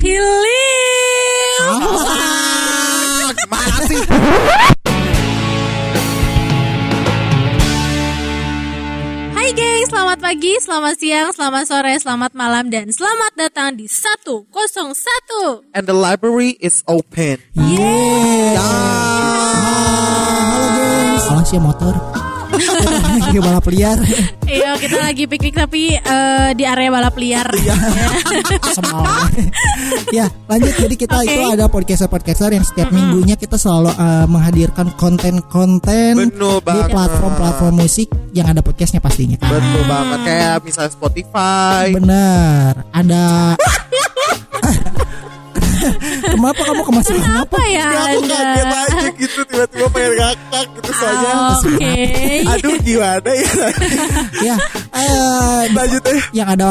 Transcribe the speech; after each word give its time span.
Hilir. 0.00 1.62
Ah, 1.62 3.30
Gimana 3.36 3.78
sih? 3.86 4.02
Hai 9.32 9.50
guys, 9.52 9.88
selamat 9.90 10.18
pagi, 10.22 10.52
selamat 10.62 10.94
siang, 10.96 11.28
selamat 11.34 11.64
sore, 11.66 11.94
selamat 11.98 12.32
malam, 12.32 12.70
dan 12.70 12.88
selamat 12.88 13.32
datang 13.36 13.74
di 13.74 13.90
101 13.90 14.46
And 15.74 15.84
the 15.84 15.96
library 15.96 16.54
is 16.62 16.80
open. 16.86 17.42
Yeay. 17.58 18.54
Ya. 18.54 18.62
Halo 20.46 20.66
guys. 20.72 21.24
Ya 21.26 21.58
motor. 21.58 22.21
Lagi 23.22 23.38
balap 23.40 23.66
liar. 23.70 23.98
Iya, 24.46 24.76
kita 24.76 24.96
lagi 25.00 25.24
piknik 25.24 25.54
tapi 25.56 25.96
eh, 25.96 26.50
di 26.52 26.64
area 26.66 26.90
balap 26.92 27.16
liar. 27.16 27.48
Semalam. 28.76 29.30
ya, 30.16 30.28
lanjut. 30.48 30.74
Jadi 30.76 30.94
kita 30.98 31.16
Oke. 31.22 31.30
itu 31.30 31.40
ada 31.48 31.66
podcaster-podcaster 31.68 32.50
yang 32.52 32.64
setiap 32.66 32.88
minggunya 32.92 33.34
kita 33.38 33.56
selalu 33.56 33.92
uh, 33.96 34.26
menghadirkan 34.28 34.92
konten-konten 34.96 36.28
di 36.32 36.80
platform-platform 36.92 37.74
musik 37.74 38.08
yang 38.36 38.48
ada 38.48 38.60
podcastnya 38.60 39.00
pastinya. 39.00 39.36
kan. 39.40 39.50
Betul 39.52 39.82
banget 39.88 40.20
kayak 40.26 40.54
misalnya 40.64 40.92
Spotify. 40.92 41.84
Benar. 41.96 42.72
Ada 42.92 43.24
Kenapa 46.22 46.60
kamu 46.62 46.82
kemasukan 46.86 47.22
apa? 47.22 47.40
Apa 47.42 47.60
ya 47.68 47.86
Ya, 47.92 48.00
aku 48.14 48.20
kaget 48.24 48.68
aja 48.72 49.08
gitu 49.18 49.40
tiba-tiba 49.44 49.86
pengen 49.92 50.12
ngakak 50.18 50.64
gitu 50.78 50.90
soalnya. 50.94 51.32
Oke. 51.58 51.96
Aduh 52.48 52.76
gimana 52.80 53.30
ya? 53.34 53.52
ya, 54.46 54.56
eh, 54.94 55.62
Lanjut 55.74 56.02
eh. 56.08 56.22
yang 56.32 56.48
ada 56.48 56.70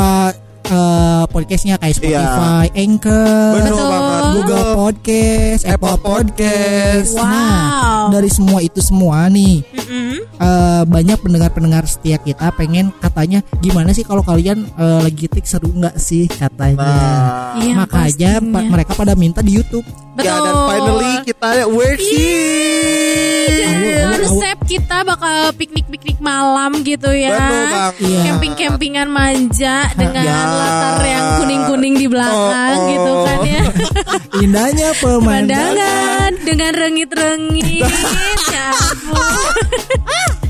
eh, 0.72 1.24
podcastnya 1.28 1.76
kayak 1.76 1.94
Iya. 1.94 2.00
Spotify, 2.00 2.66
Anchor, 2.74 3.52
Betul 3.54 3.68
Betul. 3.68 3.88
banget. 3.90 4.22
Google 4.32 4.66
Podcast, 4.74 5.62
Apple 5.62 5.76
Apple 5.90 6.00
Podcast. 6.00 7.12
Podcast. 7.12 7.12
Nah, 7.18 7.60
Wow. 8.02 8.06
dari 8.10 8.30
semua 8.30 8.60
itu 8.60 8.80
semua 8.80 9.28
nih, 9.28 9.56
Mm-mm. 9.68 10.14
eh, 10.38 10.84
banyak 10.86 11.18
pendengar-pendengar 11.20 11.84
setia 11.86 12.18
kita 12.18 12.50
pengen 12.52 12.90
katanya 12.98 13.44
gimana 13.60 13.92
sih 13.92 14.02
kalau 14.02 14.22
kalian 14.22 14.64
eh, 14.72 15.00
lagi 15.02 15.28
tik 15.28 15.44
seru 15.44 15.70
nggak 15.70 15.96
sih 15.98 16.26
katanya. 16.26 16.80
Nah, 16.80 17.60
Iya, 17.60 17.74
Makanya 17.78 18.32
pa- 18.40 18.64
mereka 18.66 18.92
pada 18.96 19.14
minta 19.14 19.40
di 19.40 19.54
YouTube. 19.54 19.84
Betul. 20.12 20.28
ya 20.28 20.36
dan 20.38 20.56
finally 20.66 21.12
kita 21.24 21.48
we're 21.70 21.96
here. 21.96 23.64
Awu, 23.64 23.80
awu, 23.80 24.12
awu. 24.12 24.20
Resep 24.22 24.58
kita 24.68 24.98
bakal 25.02 25.36
piknik-piknik 25.54 26.20
malam 26.20 26.84
gitu 26.84 27.10
ya. 27.10 27.32
Iya. 27.98 28.20
Camping-campingan 28.28 29.08
manja 29.08 29.88
dengan 29.94 30.24
Ya. 30.24 30.40
Latar 30.62 31.02
yang 31.04 31.26
kuning-kuning 31.42 31.94
di 31.98 32.08
belakang 32.08 32.78
Oh, 32.78 32.82
oh. 32.82 32.90
gitu 32.90 33.12
kan 33.26 33.38
ya. 33.46 33.64
Indahnya 34.44 34.90
pemandangan. 34.98 36.32
Dengan 36.42 36.72
rengit-rengit. 36.74 37.86
ya 38.50 38.68
ampun. 38.70 39.66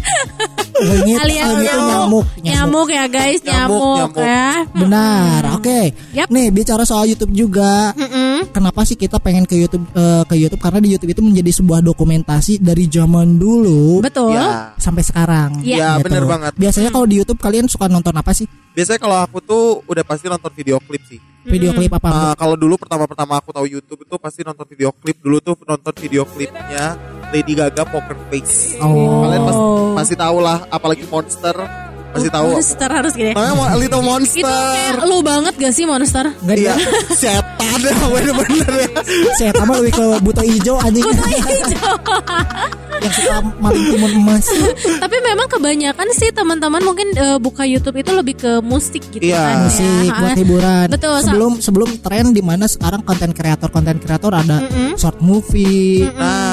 Rengit, 0.82 1.18
Alias 1.22 1.46
rengit 1.46 1.70
itu 1.70 1.78
nyamuk, 1.78 2.26
Nyamuk 2.42 2.88
ya 2.90 3.06
guys, 3.06 3.40
Nyamuk, 3.46 3.78
nyamuk, 3.78 3.98
nyamuk. 4.02 4.18
ya. 4.18 4.50
Benar, 4.74 5.42
oke. 5.62 5.80
Yap. 6.18 6.28
Nih 6.34 6.48
bicara 6.50 6.84
soal 6.84 7.06
YouTube 7.06 7.34
juga, 7.38 7.94
Mm-mm. 7.94 8.50
kenapa 8.50 8.82
sih 8.82 8.98
kita 8.98 9.22
pengen 9.22 9.46
ke 9.46 9.54
YouTube 9.54 9.86
eh, 9.94 10.24
ke 10.26 10.34
YouTube 10.34 10.58
karena 10.58 10.82
di 10.82 10.90
YouTube 10.98 11.14
itu 11.14 11.22
menjadi 11.22 11.52
sebuah 11.62 11.86
dokumentasi 11.86 12.58
dari 12.66 12.90
zaman 12.90 13.38
dulu 13.38 14.02
Betul. 14.02 14.34
Ya. 14.34 14.74
sampai 14.82 15.06
sekarang. 15.06 15.62
Iya. 15.62 15.78
Ya, 15.78 15.90
bener 16.02 16.26
banget. 16.26 16.58
Biasanya 16.58 16.90
kalau 16.90 17.06
di 17.06 17.22
YouTube 17.22 17.38
kalian 17.38 17.70
suka 17.70 17.86
nonton 17.86 18.18
apa 18.18 18.34
sih? 18.34 18.50
Biasanya 18.74 19.00
kalau 19.04 19.18
aku 19.22 19.38
tuh 19.44 19.64
udah 19.86 20.02
pasti 20.02 20.26
nonton 20.32 20.50
video 20.56 20.82
klip 20.82 21.04
sih. 21.06 21.20
Video 21.42 21.74
klip 21.74 21.90
apa? 21.94 22.10
Uh, 22.10 22.34
kalau 22.38 22.54
dulu 22.54 22.78
pertama-pertama 22.78 23.42
aku 23.42 23.50
tahu 23.50 23.66
YouTube 23.66 24.06
itu 24.06 24.16
pasti 24.18 24.46
nonton 24.46 24.66
video 24.66 24.94
klip. 24.94 25.18
Dulu 25.22 25.38
tuh 25.42 25.54
nonton 25.66 25.94
video 25.98 26.22
klipnya 26.26 26.98
Lady 27.32 27.54
Gaga 27.54 27.84
Poker 27.84 28.16
Face. 28.28 28.76
Oh. 28.78 29.24
Kalian 29.24 29.42
pasti, 29.42 29.64
pasti 29.96 30.16
tahu 30.16 30.38
lah, 30.38 30.68
apalagi 30.68 31.04
Monster. 31.06 31.56
Pasti 32.12 32.28
tahu. 32.28 32.48
Monster 32.54 32.90
harus 32.92 33.14
gini. 33.14 33.32
Namanya 33.32 33.56
Mo- 33.56 33.72
Little 33.74 34.04
Monster. 34.04 34.44
Itu 34.44 34.52
kayak 34.52 35.08
lu 35.08 35.18
banget 35.22 35.54
gak 35.56 35.72
sih 35.72 35.86
monster? 35.86 36.28
Enggak 36.38 36.58
Iya, 36.60 36.74
dia. 36.76 36.92
setan 37.10 37.80
ya 37.80 37.94
bener-bener 38.12 38.72
ya. 38.78 38.90
Saya 39.34 39.52
tambah 39.54 39.80
lebih 39.80 39.94
ke 39.94 40.06
buto 40.20 40.42
hijau 40.42 40.76
anjing. 40.78 41.02
Kutu 41.02 41.24
hijau. 41.24 41.96
yang 43.02 43.14
suka 43.16 43.34
maling 43.58 43.86
timun 43.88 44.12
emas. 44.14 44.46
Tapi 44.78 45.18
memang 45.24 45.48
kebanyakan 45.48 46.08
sih 46.12 46.30
teman-teman 46.30 46.84
mungkin 46.84 47.10
eh, 47.12 47.40
buka 47.40 47.64
YouTube 47.64 47.98
itu 47.98 48.12
lebih 48.12 48.36
ke 48.36 48.52
musik 48.62 49.02
gitu 49.10 49.26
Iya. 49.26 49.40
kan. 49.40 49.50
ya. 49.50 49.64
Musik 49.64 49.88
buat 50.14 50.30
Ha. 50.30 50.38
hiburan. 50.38 50.86
Betul, 50.88 51.16
Sebelum 51.24 51.52
sebelum 51.58 51.90
tren 51.98 52.30
di 52.30 52.44
mana 52.44 52.68
sekarang 52.68 53.02
konten 53.02 53.32
kreator 53.32 53.70
konten 53.70 53.98
kreator 53.98 54.36
ada 54.36 54.62
short 54.94 55.18
movie, 55.18 56.06
Nah, 56.06 56.51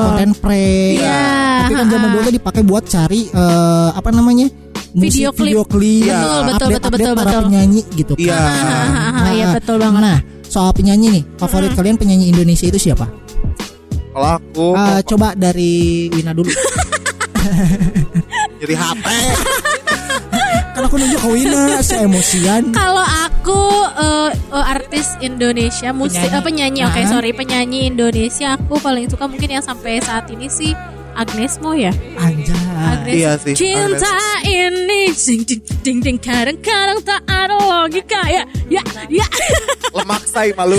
Betul. 0.00 0.02
konten-konten 0.02 0.30
prank. 0.40 0.96
Iya, 0.96 1.20
Tapi 1.60 1.72
kan 1.74 1.86
zaman 1.88 2.08
dulu 2.10 2.28
dipakai 2.32 2.62
buat 2.62 2.84
cari 2.84 3.20
eh, 3.26 3.88
apa 3.92 4.10
namanya? 4.10 4.46
Musik, 4.90 5.06
Video 5.12 5.30
klip. 5.30 5.46
video 5.46 5.62
klip, 5.62 6.02
Iya. 6.02 6.18
Betul, 6.18 6.18
betul, 6.18 6.42
update, 6.42 6.50
betul, 6.50 6.82
update 6.82 6.98
betul, 6.98 7.14
para 7.14 7.30
betul. 7.30 7.42
penyanyi 7.44 7.82
gitu 7.92 8.12
kan. 8.12 8.20
Iya. 8.20 8.34
Hahaha, 8.40 9.28
Iya 9.30 9.40
Nah, 9.40 9.52
betul 9.54 9.76
banget. 9.78 10.02
Nah, 10.02 10.18
soal 10.42 10.70
penyanyi 10.72 11.06
nih, 11.12 11.22
favorit 11.36 11.72
kalian 11.72 11.96
penyanyi 11.96 12.24
Indonesia 12.28 12.66
itu 12.66 12.80
siapa? 12.80 13.06
kalau 14.10 14.28
aku 14.34 14.66
Eh, 14.74 15.00
coba 15.06 15.28
dari 15.32 15.72
Wina 16.10 16.32
dulu. 16.32 16.50
jadi 18.60 18.74
HP. 18.74 19.06
kan 20.70 20.82
aku 20.82 20.96
nunjuk 20.96 21.20
ke 21.20 21.28
Wina, 21.30 21.62
saya 21.86 22.04
emosian. 22.04 22.62
Kalau 22.70 23.00
aku 23.00 23.29
eh, 23.42 24.30
eh, 24.30 24.64
artis 24.66 25.16
Indonesia 25.18 25.88
musik 25.90 26.20
Penyanyi. 26.20 26.36
eh, 26.36 26.42
penyanyi 26.42 26.80
oke 26.84 27.00
Ah. 27.00 27.08
sorry 27.08 27.32
penyanyi 27.32 27.80
Indonesia 27.86 28.54
aku 28.54 28.76
paling 28.76 29.06
suka 29.06 29.24
mungkin 29.24 29.48
yang 29.50 29.62
sampai 29.62 29.98
saat 29.98 30.28
ini 30.28 30.46
sih 30.46 30.76
Agnes 31.12 31.58
Mo 31.58 31.72
ya 31.72 31.90
Anjay. 32.14 32.54
Agnes 32.80 33.14
Iya 33.14 33.32
sih, 33.36 33.52
cinta 33.54 34.14
ini 34.42 35.10
ding 35.10 35.42
ding 35.42 35.60
ding 35.80 35.98
ding 36.00 36.16
kadang-kadang 36.16 37.00
tak 37.02 37.20
ada 37.24 37.56
logika 37.56 38.22
ya 38.26 38.42
ya 38.68 38.80
ya 39.08 39.26
Lemak 39.96 40.22
say 40.22 40.54
malu. 40.54 40.78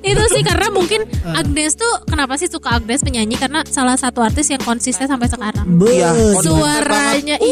itu 0.00 0.22
sih 0.28 0.42
karena 0.42 0.68
mungkin 0.70 1.04
Agnes 1.28 1.76
tuh 1.76 1.92
kenapa 2.04 2.34
sih 2.34 2.48
suka 2.48 2.72
Agnes 2.74 3.00
penyanyi 3.00 3.36
karena 3.36 3.60
salah 3.64 3.94
satu 3.94 4.20
artis 4.20 4.48
yang 4.48 4.60
konsisten 4.60 5.04
sampai 5.04 5.28
sekarang 5.28 5.66
Be- 5.76 5.92
Iya, 5.92 6.10
suaranya 6.40 7.36
banget. 7.36 7.49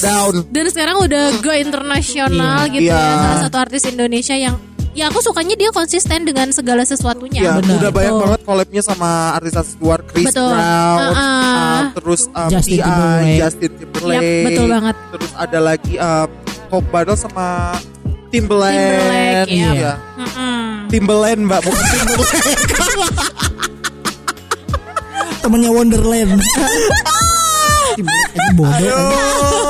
Down. 0.00 0.34
dan 0.48 0.64
sekarang 0.66 0.96
udah 0.98 1.24
go 1.38 1.52
internasional 1.52 2.66
gitu 2.68 2.84
Iya. 2.84 2.96
ya 2.96 3.16
salah 3.16 3.38
satu 3.42 3.56
artis 3.58 3.82
Indonesia 3.84 4.34
yang 4.34 4.54
ya 4.92 5.06
aku 5.06 5.20
sukanya 5.20 5.52
dia 5.54 5.68
konsisten 5.70 6.24
dengan 6.24 6.48
segala 6.50 6.80
sesuatunya 6.82 7.38
Ya, 7.38 7.52
Benar. 7.54 7.76
udah 7.78 7.90
banyak 7.90 8.10
Gitu. 8.10 8.22
banget 8.22 8.40
collabnya 8.42 8.80
sama 8.80 9.08
artis-artis 9.34 9.76
luar 9.76 10.00
Chris 10.02 10.26
Betul. 10.26 10.50
Brown, 10.50 10.98
Uh-uh. 10.98 11.20
uh, 11.20 11.80
terus 11.94 12.20
um, 12.28 12.48
Justin 12.48 12.72
T.I., 12.72 12.82
Timberlake. 12.82 13.36
Justin 13.36 13.70
Timberlake. 13.76 14.24
Yap, 14.24 14.46
betul 14.48 14.66
banget. 14.66 14.96
Terus 15.12 15.30
ada 15.36 15.58
lagi 15.60 15.94
um, 15.96 16.28
Coke 16.66 16.88
Battle 16.88 17.14
sama 17.14 17.46
Timberland. 18.26 18.72
Timberlake, 18.72 19.52
ya. 19.52 19.70
Iya. 19.70 19.92
Mm-mm. 20.16 20.64
Timberland 20.88 21.40
mbak, 21.44 21.60
bukan 21.60 21.84
Timberlake. 21.84 22.40
temennya 25.42 25.70
Wonderland. 25.70 26.32
Ini 27.96 28.12
bodoh. 28.52 29.65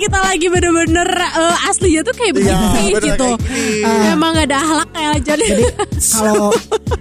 Kita 0.00 0.18
lagi 0.18 0.46
bener-bener 0.46 1.08
eh, 1.12 1.68
aslinya 1.68 2.00
tuh 2.00 2.14
kayak 2.14 2.32
begini 2.32 2.66
bener 2.90 3.02
gitu. 3.04 3.28
kayak 3.36 3.38
gini. 3.38 4.08
Emang 4.08 4.30
gak 4.32 4.46
ada 4.46 4.58
akhlak 4.58 4.88
kayak 4.90 5.16
jadi. 5.22 5.46
Jadi 5.46 5.64
kalau 6.10 6.48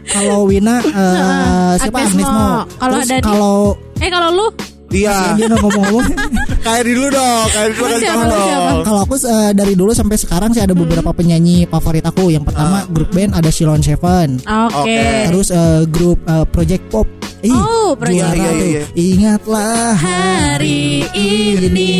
kalau 0.05 0.39
Wina 0.43 0.75
eh, 1.01 1.71
siapa 1.77 1.97
Agnes 1.97 2.11
Agnes 2.13 2.27
Mo. 2.27 2.35
Mo. 2.35 2.49
Kalau 2.75 2.95
ada 2.97 3.15
di- 3.15 3.23
kalau 3.23 3.55
eh 3.97 4.09
kalau 4.09 4.29
lu 4.31 4.47
Iya, 4.89 5.37
dia 5.37 5.45
udah 5.45 5.61
ngomong-ngomong 5.61 6.01
kayak 6.65 6.81
dulu 6.81 7.13
dong, 7.13 7.45
kayak 7.53 7.69
dulu 7.69 7.77
Lu 7.77 7.85
kan 7.85 7.99
siapa, 8.01 8.23
dong. 8.25 8.77
kalau 8.81 8.99
aku 9.05 9.15
eh, 9.21 9.51
dari 9.53 9.73
dulu 9.77 9.91
sampai 9.93 10.17
sekarang 10.17 10.49
sih 10.49 10.65
ada 10.65 10.73
Hmm. 10.73 10.81
beberapa 10.81 11.13
penyanyi 11.13 11.69
favorit 11.69 12.01
aku. 12.01 12.33
Yang 12.33 12.49
pertama 12.49 12.89
grup 12.89 13.13
band 13.13 13.37
ada 13.37 13.53
Silon 13.53 13.79
Seven. 13.79 14.41
oke. 14.41 14.81
Oke. 14.81 15.29
Terus 15.29 15.47
eh, 15.53 15.85
grup 15.85 16.17
eh, 16.25 16.41
Project 16.47 16.83
Pop. 16.89 17.05
Ih, 17.39 17.49
Oh, 17.49 17.95
Project. 17.95 18.19
Iya, 18.29 18.49
tuh. 18.51 18.65
iya, 18.65 18.83
Ingatlah 18.93 19.95
Hari 19.95 21.07
ini. 21.13 21.91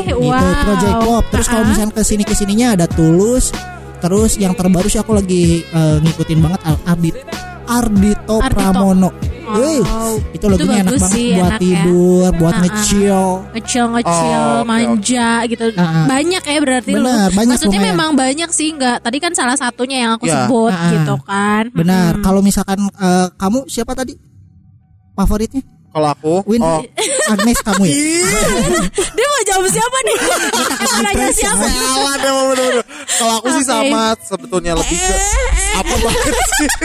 Gitu 0.00 0.14
Wow. 0.16 0.62
Project 0.62 0.96
Pop. 1.00 1.24
Terus 1.28 1.46
kalau 1.46 1.64
misalnya 1.64 1.92
ke 1.92 2.02
sini 2.02 2.22
ke 2.22 2.32
sininya 2.32 2.68
ada 2.72 2.86
Tulus. 2.86 3.50
Terus 3.96 4.36
yang 4.36 4.52
terbaru 4.52 4.86
sih 4.86 4.96
aku 4.96 5.12
lagi 5.12 5.64
eh, 5.64 5.96
ngikutin 5.98 6.38
banget 6.38 6.60
Al- 6.64 6.82
Ardit 6.86 7.16
Ardito, 7.66 8.38
Ardito. 8.38 8.54
Pramono. 8.54 9.10
Oh, 9.44 9.54
Wih, 9.56 9.78
itu 10.32 10.42
lagunya 10.44 10.82
enak 10.82 10.90
bagus 10.90 11.02
banget 11.02 11.14
sih, 11.14 11.28
buat 11.28 11.38
enak 11.44 11.54
ya. 11.54 11.62
tidur, 11.62 12.26
buat 12.34 12.46
Ah, 12.48 12.50
ah. 12.52 12.62
nge-chill. 12.62 13.26
ngecil 13.48 13.84
ngecil 13.88 14.38
Oh, 14.42 14.54
oke, 14.56 14.66
manja 14.66 15.28
gitu 15.46 15.64
Ah, 15.72 15.82
ah. 15.82 16.04
banyak 16.04 16.42
ya 16.42 16.58
berarti 16.60 16.90
lu 16.92 16.98
Benar, 17.00 17.28
banyak 17.30 17.50
maksudnya 17.52 17.78
lumayan. 17.80 17.94
memang 17.94 18.10
banyak 18.16 18.50
sih 18.50 18.68
nggak 18.72 18.96
tadi 19.00 19.18
kan 19.20 19.32
salah 19.32 19.54
satunya 19.54 19.96
yang 20.00 20.12
aku 20.12 20.26
Ya. 20.26 20.34
sebut 20.44 20.72
ah. 20.72 20.90
gitu 20.90 21.14
kan 21.22 21.64
Benar. 21.70 22.12
Kalau 22.20 22.40
misalkan 22.40 22.78
eh, 22.82 23.26
kamu 23.32 23.58
siapa 23.66 23.94
tadi? 23.94 24.18
Favoritnya? 25.16 25.62
Kalau 25.96 26.08
aku, 26.12 26.34
Win, 26.44 26.60
oh, 26.60 26.84
Agnes 27.32 27.56
kamu 27.64 27.88
ya? 27.88 27.96
Dia 29.16 29.26
mau 29.32 29.42
jawab 29.48 29.66
siapa 29.72 29.98
nih? 30.04 30.18
Mau 30.76 31.00
nanya 31.00 31.28
siapa? 31.32 31.64
salah 31.64 32.14
deh 32.20 32.32
bener-bener. 32.36 32.74
Kalau 33.16 33.32
aku 33.40 33.48
sih 33.56 33.64
Oke. 33.64 33.72
sama 33.72 34.02
sebetulnya 34.20 34.72
lebih 34.76 34.98
ke 35.00 35.14
apa 35.80 35.94
banget 36.04 36.36
sih? 36.60 36.68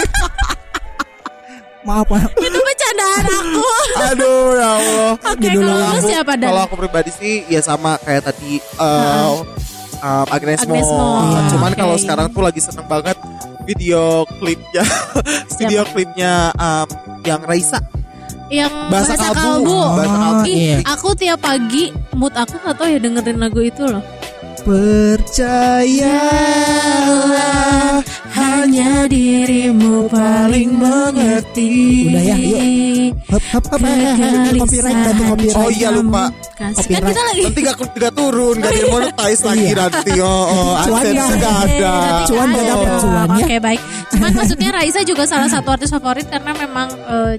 Maaf, 1.82 2.06
maaf. 2.14 2.30
Itu 2.38 2.60
bercandaan 2.62 3.26
aku. 3.26 3.64
Aduh 4.14 4.54
ya 4.54 4.70
Allah. 4.78 5.14
Oke, 5.18 5.48
Judul 5.50 5.66
kalau 5.66 5.90
aku, 5.90 6.08
siapa 6.14 6.32
dan? 6.38 6.50
kalau 6.54 6.62
aku 6.70 6.76
pribadi 6.78 7.10
sih 7.10 7.34
ya 7.50 7.58
sama 7.66 7.98
kayak 8.06 8.30
tadi 8.30 8.62
eh 8.62 9.34
um, 10.06 10.26
Agnes, 10.30 10.62
Agnes 10.62 10.86
Mo. 10.86 10.94
Mo, 10.94 11.26
Iya. 11.26 11.40
Cuman 11.58 11.72
oke. 11.74 11.80
kalau 11.82 11.96
sekarang 11.98 12.28
tuh 12.30 12.46
lagi 12.46 12.62
seneng 12.62 12.86
banget 12.86 13.18
video 13.66 14.30
klipnya, 14.38 14.86
video 15.58 15.82
klipnya 15.90 16.54
um, 16.54 16.88
yang 17.26 17.42
Raisa. 17.42 17.82
Yang 18.52 18.74
Bahasa 18.92 19.16
bahasa, 19.16 19.32
kalbu. 19.32 19.40
kalbu. 19.64 19.80
Bahasa 19.96 20.18
kalbu. 20.20 20.44
Ih, 20.44 20.56
Iya. 20.60 20.78
aku 20.86 21.08
tiap 21.16 21.40
pagi 21.40 21.84
mood 22.12 22.34
aku 22.36 22.54
nggak 22.60 22.76
tahu 22.76 22.88
ya 22.90 23.00
dengerin 23.00 23.40
lagu 23.40 23.62
itu 23.62 23.84
loh. 23.84 24.04
Percayalah 26.72 28.06
hanya 28.32 29.08
dirimu 29.08 30.06
paling 30.06 30.70
mengerti. 30.76 31.72
Udah 32.08 32.22
ya, 32.22 32.36
yuk. 32.38 33.18
Hop, 33.32 33.42
hop, 33.50 33.64
hop, 33.66 33.80
copyright 34.60 35.00
bantu 35.02 35.24
copyright. 35.26 35.58
Oh 35.58 35.70
iya 35.72 35.90
lupa. 35.90 36.30
Kasih 36.54 36.62
kan 36.62 36.76
Copyright. 36.78 37.08
kita 37.08 37.22
lagi. 37.24 37.42
Nanti 37.42 37.62
gak, 37.64 37.76
gak 37.96 38.14
turun, 38.14 38.56
gak 38.58 38.72
di 38.72 38.84
monetize 38.86 39.42
lagi 39.42 39.66
Iya. 39.66 39.76
nanti. 39.80 40.14
Oh, 40.20 40.28
oh 40.46 40.72
Cuan 40.84 41.02
nggak? 41.02 41.28
gak 41.40 41.56
ada. 41.66 41.92
Nanti 41.92 42.24
Cuan 42.28 42.44
ada. 42.44 42.52
nggak 42.52 42.66
dapet 42.68 42.90
cuan, 42.94 43.28
ya? 43.32 43.40
Oke 43.42 43.58
baik. 43.60 43.82
Cuman 44.12 44.32
maksudnya 44.36 44.70
Raisa 44.72 45.02
juga 45.02 45.24
salah 45.26 45.48
satu 45.48 45.68
artis 45.72 45.90
favorit 45.90 46.28
karena 46.28 46.52
memang 46.54 46.88
hmm, 46.94 47.34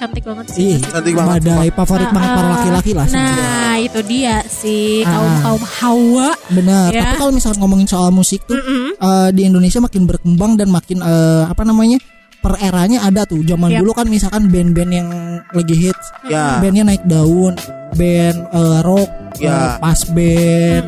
cantik 0.00 0.24
banget 0.24 0.46
sih. 0.48 0.60
Ih, 0.64 0.78
Cantik 0.80 1.12
banget, 1.12 1.44
badai 1.44 1.68
favorit 1.70 2.08
Ah, 2.08 2.12
banget 2.16 2.30
para 2.32 2.40
ah. 2.40 2.52
laki-laki 2.56 2.92
lah. 2.96 3.06
Nah 3.12 3.74
itu 3.76 4.00
dia 4.02 4.36
sih 4.48 5.04
Ah. 5.04 5.12
kaum 5.12 5.32
kaum 5.44 5.62
hawa. 5.76 6.28
Benar. 6.48 6.88
Ya. 6.88 7.04
Tapi 7.04 7.14
kalau 7.20 7.32
misalnya 7.36 7.58
ngomongin 7.60 7.84
soal 7.84 8.08
musik 8.10 8.40
tuh 8.48 8.56
eh, 8.96 9.28
di 9.30 9.42
Indonesia 9.44 9.78
makin 9.78 10.08
berkembang 10.08 10.56
dan 10.56 10.72
makin 10.72 11.04
eh, 11.04 11.44
apa 11.44 11.62
namanya 11.62 12.00
per 12.40 12.56
eranya 12.56 13.04
ada 13.04 13.28
tuh. 13.28 13.44
Zaman 13.44 13.68
Yap. 13.68 13.84
dulu 13.84 13.92
kan 13.92 14.08
misalkan 14.08 14.48
band-band 14.48 14.90
yang 14.90 15.08
lagi 15.52 15.76
hits, 15.76 16.06
Ya. 16.24 16.56
bandnya 16.56 16.88
naik 16.88 17.04
daun, 17.04 17.52
band 17.92 18.38
eh, 18.48 18.80
rock, 18.80 19.10
Ya. 19.36 19.52
eh, 19.52 19.70
pas 19.76 20.00
band, 20.08 20.84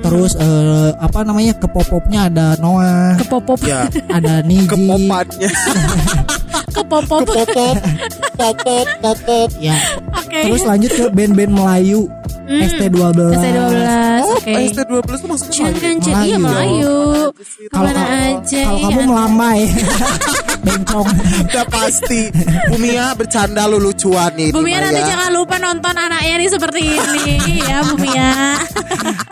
terus 0.00 0.32
eh, 0.34 0.90
apa 0.96 1.20
namanya 1.20 1.52
ke 1.54 1.68
pop-popnya 1.68 2.32
ada 2.32 2.56
Noah, 2.56 3.20
Kepopop, 3.20 3.60
Ya, 3.60 3.84
ada 4.08 4.40
Niji, 4.40 4.64
kepopannya. 4.64 5.50
kepopop. 6.74 7.22
Kepopop, 7.22 7.76
popop, 8.34 8.86
popop. 9.00 9.48
ya. 9.62 9.78
Oke. 10.10 10.40
Terus 10.44 10.62
lanjut 10.66 10.90
ke 10.90 11.04
band-band 11.08 11.52
Melayu, 11.54 12.10
ST12. 12.44 13.18
ST12. 13.32 13.76
Oh, 14.24 14.36
Oke. 14.36 14.52
ST12 14.68 15.08
tuh 15.14 15.28
maksudnya 15.30 15.54
Jangan 15.54 15.72
Melayu. 15.72 16.00
jadi 16.00 16.22
iya 16.26 16.36
Melayu. 16.36 16.96
Melayu. 16.98 17.68
Kalau 17.70 17.90
aja 17.94 18.60
kalau 18.64 18.78
ya. 18.78 18.84
kamu 18.84 19.00
melambai, 19.06 19.60
bencong. 20.66 21.08
Udah 21.46 21.66
pasti. 21.68 22.20
Bumia 22.68 23.06
bercanda 23.14 23.62
lu 23.64 23.78
lucuan 23.78 24.32
nih. 24.34 24.50
Bu 24.50 24.60
Mia 24.60 24.80
Maya. 24.80 24.84
nanti 24.90 25.00
jangan 25.06 25.30
lupa 25.30 25.56
nonton 25.60 25.94
anaknya 25.94 26.34
nih 26.40 26.50
seperti 26.50 26.80
ini 26.82 27.24
ya 27.62 27.78
Bu 27.84 27.94
Mia. 27.96 28.32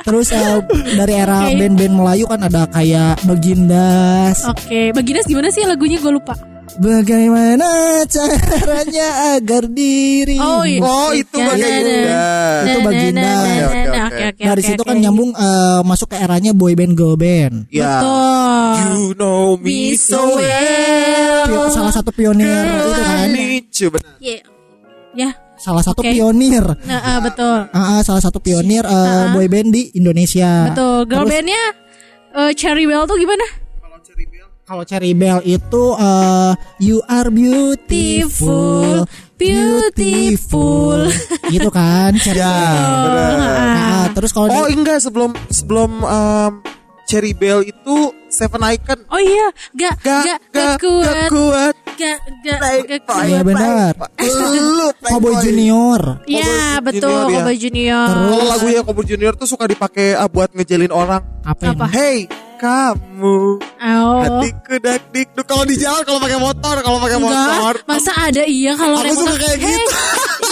Terus 0.03 0.29
eh, 0.31 0.59
dari 0.95 1.15
era 1.15 1.49
band-band 1.51 1.95
Melayu 1.95 2.25
kan 2.27 2.41
ada 2.43 2.65
kayak 2.69 3.19
Bagindas. 3.25 4.45
Oke, 4.47 4.93
Baginas 4.93 5.27
gimana 5.27 5.49
sih 5.49 5.65
lagunya 5.65 5.99
gue 5.99 6.13
lupa. 6.13 6.35
Bagaimana 6.81 7.69
caranya 8.09 9.37
agar 9.37 9.69
diri 9.69 10.41
Oh, 10.41 10.65
iya. 10.65 10.81
Oh, 10.81 11.11
itu 11.13 11.37
Ya, 11.37 11.47
Baginda. 11.53 11.93
ya, 11.93 12.01
ya. 12.01 12.25
Itu 12.65 12.79
Baginda. 12.81 13.21
Nah, 13.21 13.37
nah, 13.37 13.45
Oke, 13.45 13.81
nah, 13.93 14.07
oke, 14.09 14.25
nah, 14.25 14.47
Dari 14.53 14.63
situ 14.65 14.83
kan 14.87 14.97
nyambung 14.97 15.31
eh, 15.37 15.81
masuk 15.85 16.09
ke 16.13 16.17
eranya 16.17 16.53
boy 16.57 16.73
band 16.73 16.95
girl 16.97 17.17
band. 17.21 17.69
Ya. 17.69 18.01
Betul. 18.01 18.73
You 18.73 19.05
know 19.21 19.45
me 19.61 19.93
so 19.99 20.41
well. 20.41 21.69
Salah 21.69 21.93
satu 21.93 22.09
pionir 22.15 22.49
itu 22.49 23.89
kan. 23.93 24.01
Iya. 24.23 24.39
Ya, 25.13 25.29
Salah 25.61 25.85
satu 25.85 26.01
Oke. 26.01 26.09
pionir. 26.09 26.65
nah, 26.89 27.01
ah, 27.05 27.19
betul. 27.21 27.69
Ah, 27.71 28.01
salah 28.01 28.25
satu 28.25 28.41
pionir 28.41 28.81
eh, 28.83 29.25
boy 29.31 29.45
band 29.45 29.69
di 29.71 29.93
Indonesia. 29.93 30.73
Betul. 30.73 31.05
Girl 31.05 31.29
bandnya 31.29 31.63
eh, 32.33 32.53
Cherry 32.57 32.89
Bell 32.89 33.05
tuh 33.05 33.21
gimana? 33.21 33.45
Kalau 34.63 34.85
Cherry 34.85 35.13
Bell 35.13 35.43
itu 35.43 35.85
eh, 35.93 36.53
you 36.79 37.03
are 37.05 37.29
beautiful, 37.29 39.03
Beautiful. 39.35 41.11
gitu 41.49 41.69
kan 41.69 42.15
Cherry 42.17 42.39
Ya, 42.39 42.55
Bell. 42.55 43.37
Nah, 43.37 44.05
terus 44.13 44.31
kalau 44.31 44.49
Oh 44.49 44.65
di- 44.65 44.75
enggak 44.75 44.99
sebelum 44.99 45.35
sebelum 45.49 45.91
um, 46.01 46.53
Cherry 47.05 47.35
Bell 47.35 47.61
itu 47.61 47.97
Seven 48.29 48.63
Icon 48.65 49.03
Oh 49.09 49.19
iya, 49.19 49.51
gak 49.73 49.99
gak 49.99 50.23
gak 50.23 50.23
gak, 50.25 50.39
gak 50.49 50.75
kuat. 50.79 51.05
gak 51.05 51.27
kuat 51.29 51.75
Gak 51.93 52.17
gak 52.41 52.57
gak 52.57 52.59
Playboy, 53.05 53.19
Iya, 53.21 53.37
kuat. 53.37 53.45
benar. 53.45 53.93
Lu 54.73 54.89
Cowboy. 54.97 55.35
Junior. 55.43 56.01
Iya, 56.25 56.55
betul, 56.81 57.03
Junior, 57.03 57.27
ya. 57.27 57.35
Cowboy 57.37 57.57
Junior. 57.59 58.09
Kalau 58.09 58.47
lagunya 58.49 58.81
Cowboy 58.81 59.05
Junior 59.05 59.33
tuh 59.35 59.45
suka 59.45 59.67
dipakai 59.67 60.15
ah, 60.15 60.25
buat 60.25 60.49
ngejelin 60.51 60.89
orang 60.89 61.21
Apa, 61.43 61.75
Apa? 61.75 61.85
Hey 61.91 62.31
kamu. 62.63 63.59
Oh. 63.83 64.23
hatiku 64.23 64.75
dak 64.79 65.03
dik 65.11 65.35
Duh, 65.35 65.43
kalau 65.43 65.67
di 65.67 65.75
jalan 65.75 66.03
kalau 66.03 66.23
pakai 66.23 66.39
motor 66.39 66.75
kalau 66.79 66.99
pakai 66.99 67.19
Enggak, 67.19 67.35
motor. 67.35 67.75
Masa 67.85 68.13
ada 68.15 68.43
iya 68.47 68.73
kalau 68.79 68.97
Aku 68.97 69.13
suka 69.13 69.35
kayak 69.35 69.59
Hey, 69.59 69.67
gitu. 69.67 69.91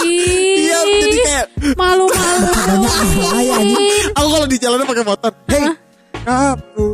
Iya, 0.01 0.79
jadi 0.83 1.19
kayak- 1.21 1.49
malu-malu. 1.73 2.47
Aku 4.19 4.27
kalau 4.29 4.47
di 4.47 4.57
jalan 4.59 4.83
pakai 4.83 5.05
motor. 5.05 5.31
Hey 5.47 5.63
kamu. 6.21 6.87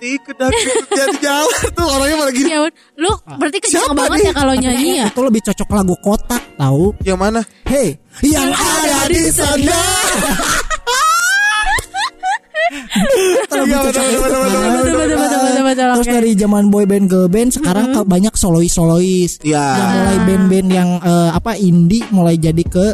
Hatiku 0.00 0.32
dak 0.32 0.48
dik 0.50 0.76
jadi 0.90 1.16
jalan 1.20 1.62
tuh 1.70 1.86
orangnya 1.86 2.16
malah 2.16 2.32
gini 2.32 2.48
Ya, 2.48 2.58
lu 2.96 3.12
berarti 3.36 3.58
Siapa 3.68 3.92
banget 3.92 4.16
nih? 4.16 4.24
ya 4.24 4.32
kalau 4.32 4.54
nyanyi 4.56 4.90
ya? 4.96 5.06
Itu 5.06 5.20
lebih 5.20 5.40
cocok 5.44 5.68
lagu 5.70 5.94
kotak 6.00 6.42
tahu. 6.56 6.96
yang 7.04 7.20
mana? 7.20 7.44
Hey, 7.62 8.00
yang 8.24 8.48
ada 8.48 9.06
di 9.06 9.28
sana. 9.28 9.78
Terus 15.70 16.06
dari 16.06 16.32
zaman 16.34 16.70
boy 16.70 16.86
band 16.86 17.06
girl 17.06 17.26
band 17.26 17.50
sekarang 17.52 17.92
ke- 17.92 18.06
banyak 18.06 18.34
solois 18.34 18.70
solois. 18.70 19.38
Iya. 19.42 19.64
Yang 19.74 19.90
mulai 19.92 20.18
band-band 20.24 20.68
yang 20.70 20.90
eh, 21.00 21.30
apa 21.32 21.52
indie 21.56 22.04
mulai 22.10 22.36
jadi 22.36 22.62
ke 22.62 22.86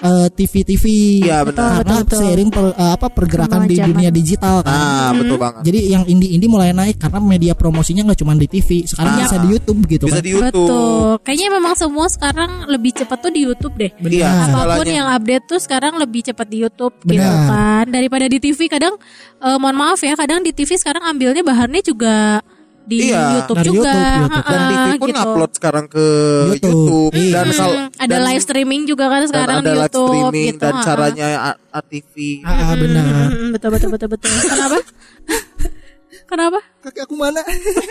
eh, 0.00 0.28
TV-TV. 0.28 0.84
Iya, 1.22 1.44
benar. 1.44 1.80
Karena 1.80 1.96
Betul, 2.00 2.18
seiring 2.18 2.48
per- 2.48 2.72
eh, 2.72 2.90
apa 2.90 3.06
pergerakan 3.08 3.60
di 3.62 3.76
Perkembangan 3.76 3.88
dunia 3.90 4.08
zaman. 4.08 4.18
digital 4.18 4.56
kan. 4.60 4.72
ah 4.72 5.10
betul 5.12 5.36
banget 5.36 5.62
Jadi 5.62 5.80
yang 5.86 6.04
indie-indie 6.04 6.48
mulai 6.48 6.70
naik 6.70 6.96
karena 6.96 7.18
media 7.18 7.52
promosinya 7.52 8.02
nggak 8.02 8.18
cuma 8.18 8.32
di 8.34 8.46
TV, 8.46 8.68
sekarang 8.84 9.12
Ah. 9.12 9.20
bisa 9.20 9.36
di 9.36 9.48
YouTube 9.50 9.80
gitu 9.86 10.04
bisa 10.04 10.16
kan. 10.16 10.24
di 10.24 10.30
YouTube 10.30 10.66
Betul. 10.66 11.10
Kayaknya 11.20 11.48
memang 11.52 11.74
semua 11.74 12.06
sekarang 12.06 12.50
lebih 12.66 12.92
cepat 12.94 13.18
tuh 13.18 13.30
di 13.30 13.40
YouTube 13.42 13.74
deh. 13.76 13.90
Iya, 14.00 14.30
Apa 14.48 14.76
pun 14.76 14.86
yang 14.86 15.08
update 15.10 15.44
tuh 15.46 15.58
sekarang 15.58 15.94
lebih 15.96 16.20
cepat 16.22 16.46
di 16.46 16.58
YouTube 16.58 16.94
gitu 17.02 17.20
Benar. 17.20 17.46
kan 17.46 17.84
daripada 17.86 18.24
di 18.24 18.38
TV. 18.38 18.66
Kadang 18.66 18.96
eh, 19.38 19.56
mohon 19.56 19.76
maaf 19.76 20.00
ya, 20.00 20.14
kadang 20.14 20.40
di 20.40 20.50
TV 20.50 20.74
sekarang 20.74 21.02
ambilnya 21.02 21.40
bahannya 21.40 21.80
juga 21.80 22.40
di 22.82 22.96
Iya, 23.06 23.22
YouTube 23.38 23.56
dari 23.56 23.68
juga. 23.68 23.92
YouTube, 23.92 24.20
YouTube. 24.20 24.46
dan 24.46 24.60
TV 24.60 24.88
pun 24.96 25.08
gitu. 25.08 25.20
upload 25.20 25.50
sekarang 25.52 25.84
ke 25.86 26.06
YouTube. 26.48 26.70
YouTube, 26.70 27.12
Iya. 27.14 27.32
dan 27.32 27.46
kalau 27.52 27.74
Hmm, 27.76 27.88
ada 27.96 28.10
dan- 28.10 28.24
live 28.26 28.42
streaming 28.42 28.82
juga 28.84 29.04
kan 29.06 29.20
dan 29.20 29.28
sekarang 29.28 29.56
ada 29.56 29.62
di 29.62 29.70
live 29.70 29.82
YouTube 29.84 30.08
streaming 30.08 30.46
gitu. 30.50 30.60
dan 30.60 30.74
caranya 30.80 31.26
ATV 31.70 32.14
Ah, 32.40 32.50
ah, 32.50 32.74
benar. 32.74 33.04
Hmm, 33.28 33.48
betul 33.50 33.68
betul 33.70 33.88
betul 33.90 34.08
betul. 34.10 34.30
Kenapa? 34.42 34.78
Kenapa? 36.30 36.58
Kaki 36.80 36.96
aku 37.04 37.12
mana? 37.12 37.44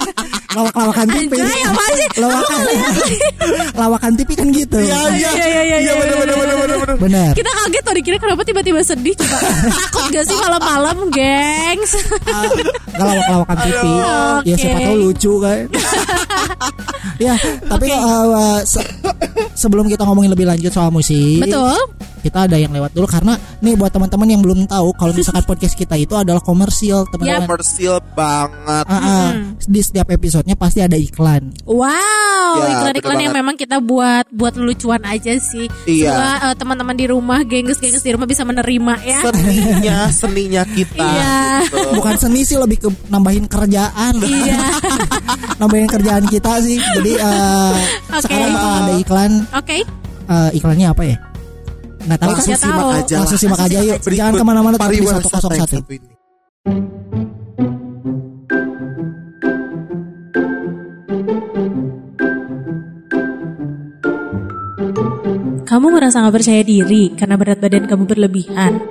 Lawak-lawakan 0.58 1.05
TV. 1.13 1.29
Anjay, 1.38 1.62
apa 1.62 1.84
sih? 1.93 2.08
Lawakan. 2.17 2.60
Lawakan 3.77 4.12
TV 4.17 4.29
kan 4.34 4.48
gitu. 4.50 4.77
Iya 4.81 4.98
iya 5.13 5.29
Iya, 5.29 5.29
iya, 5.29 5.62
iya, 5.62 5.77
iya 5.77 5.93
benar 5.93 6.15
benar 6.17 6.36
benar 6.36 6.58
benar 6.58 6.98
benar. 6.98 7.31
Kita 7.38 7.51
kaget 7.53 7.84
tuh 7.86 7.93
dikira 7.93 8.17
kenapa 8.17 8.41
tiba-tiba 8.41 8.81
sedih 8.81 9.13
coba. 9.13 9.38
Takut 9.77 10.10
gak 10.10 10.25
sih 10.25 10.38
malam-malam, 10.41 10.98
gengs? 11.13 11.91
Gak 12.89 13.05
lawak-lawakan 13.05 13.58
TV. 13.62 13.84
Ya 13.86 14.17
Oke. 14.41 14.53
siapa 14.58 14.79
tahu 14.81 14.96
lucu 14.98 15.31
kan. 15.38 15.63
ya, 17.29 17.36
tapi 17.69 17.88
uh, 17.93 18.58
se- 18.65 18.89
sebelum 19.53 19.86
kita 19.86 20.01
ngomongin 20.01 20.34
lebih 20.34 20.50
lanjut 20.50 20.74
soal 20.74 20.89
musik, 20.89 21.46
Betul. 21.46 21.77
kita 22.25 22.50
ada 22.50 22.58
yang 22.58 22.74
lewat 22.74 22.89
dulu 22.91 23.05
karena 23.05 23.38
nih 23.60 23.75
buat 23.75 23.91
teman-teman 23.91 24.27
yang 24.27 24.41
belum 24.41 24.65
tahu 24.65 24.98
kalau 24.98 25.13
misalkan 25.13 25.46
podcast 25.46 25.75
kita 25.75 25.93
itu 25.93 26.15
adalah 26.15 26.41
komersil, 26.41 27.05
teman-teman. 27.12 27.46
komersil 27.46 28.00
banget 28.17 28.78
Ah, 28.81 28.95
ah. 28.95 29.29
di 29.59 29.79
setiap 29.79 30.07
episodenya 30.07 30.53
pasti 30.53 30.79
ada 30.79 30.93
iklan. 30.93 31.51
Wow, 31.63 31.86
Ya, 32.55 32.65
iklan-iklan 32.74 32.95
betul 33.12 33.21
yang 33.21 33.31
banget. 33.31 33.39
memang 33.41 33.55
kita 33.55 33.77
buat 33.77 34.25
buat 34.29 34.53
lucuan 34.55 35.01
aja 35.03 35.36
sih. 35.36 35.67
Iya. 35.86 36.09
Semoga 36.09 36.31
eh, 36.41 36.55
teman-teman 36.55 36.95
di 36.95 37.05
rumah, 37.05 37.39
gengs-gengs 37.41 38.00
di 38.00 38.12
rumah 38.12 38.25
bisa 38.25 38.41
menerima 38.41 38.93
ya. 39.01 39.19
seninya 39.21 39.98
seninya 40.09 40.63
kita 40.65 40.98
Iya. 40.98 41.36
gitu. 41.63 41.77
Bukan 41.95 42.15
seni 42.15 42.41
sih 42.41 42.55
lebih 42.55 42.77
ke 42.79 42.89
nambahin 43.07 43.45
kerjaan. 43.45 44.13
Iya. 44.17 44.62
nambahin 45.59 45.88
kerjaan 45.88 46.25
kita 46.25 46.53
sih. 46.59 46.77
Jadi 46.77 47.12
eh, 47.15 47.74
Oke. 48.09 48.21
sekarang 48.24 48.50
bakal 48.51 48.71
ada 48.79 48.93
iklan 48.98 49.31
Oke. 49.51 49.77
eh, 50.25 50.50
iklannya 50.53 50.88
apa 50.88 51.03
ya? 51.03 51.17
Nggak 52.00 52.17
tahu 52.17 52.25
kan? 52.25 52.33
Langsung 52.33 52.50
Nggak 52.50 52.62
simak 52.63 52.79
tahu. 52.79 52.89
aja. 52.95 53.15
Langsung 53.19 53.39
simak 53.39 53.59
aja 53.59 53.77
yuk. 53.83 53.98
Berikut 54.01 54.17
Jangan 54.17 54.33
ke 54.33 54.43
mana-mana 54.43 54.75
yang 54.79 55.05
101. 55.05 55.29
satu 55.29 55.91
ini. 55.91 57.28
Kamu 65.70 65.94
merasa 65.94 66.26
gak 66.26 66.34
percaya 66.34 66.66
diri 66.66 67.14
karena 67.14 67.38
berat 67.38 67.62
badan 67.62 67.86
kamu 67.86 68.10
berlebihan? 68.10 68.82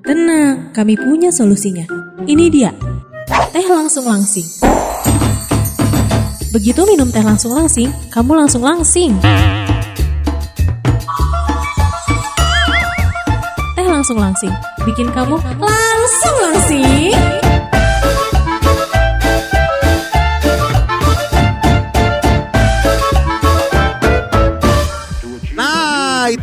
Tenang, 0.00 0.72
kami 0.72 0.96
punya 0.96 1.28
solusinya. 1.28 1.84
Ini 2.24 2.48
dia, 2.48 2.72
teh 3.52 3.68
langsung 3.68 4.08
langsing. 4.08 4.48
Begitu 6.56 6.88
minum 6.88 7.12
teh 7.12 7.20
langsung 7.20 7.52
langsing, 7.52 7.92
kamu 8.08 8.32
langsung 8.32 8.64
langsing. 8.64 9.12
Teh 13.76 13.84
langsung 13.84 14.16
langsing, 14.16 14.56
bikin 14.88 15.12
kamu 15.12 15.36
langsung 15.60 16.36
langsing. 16.40 17.12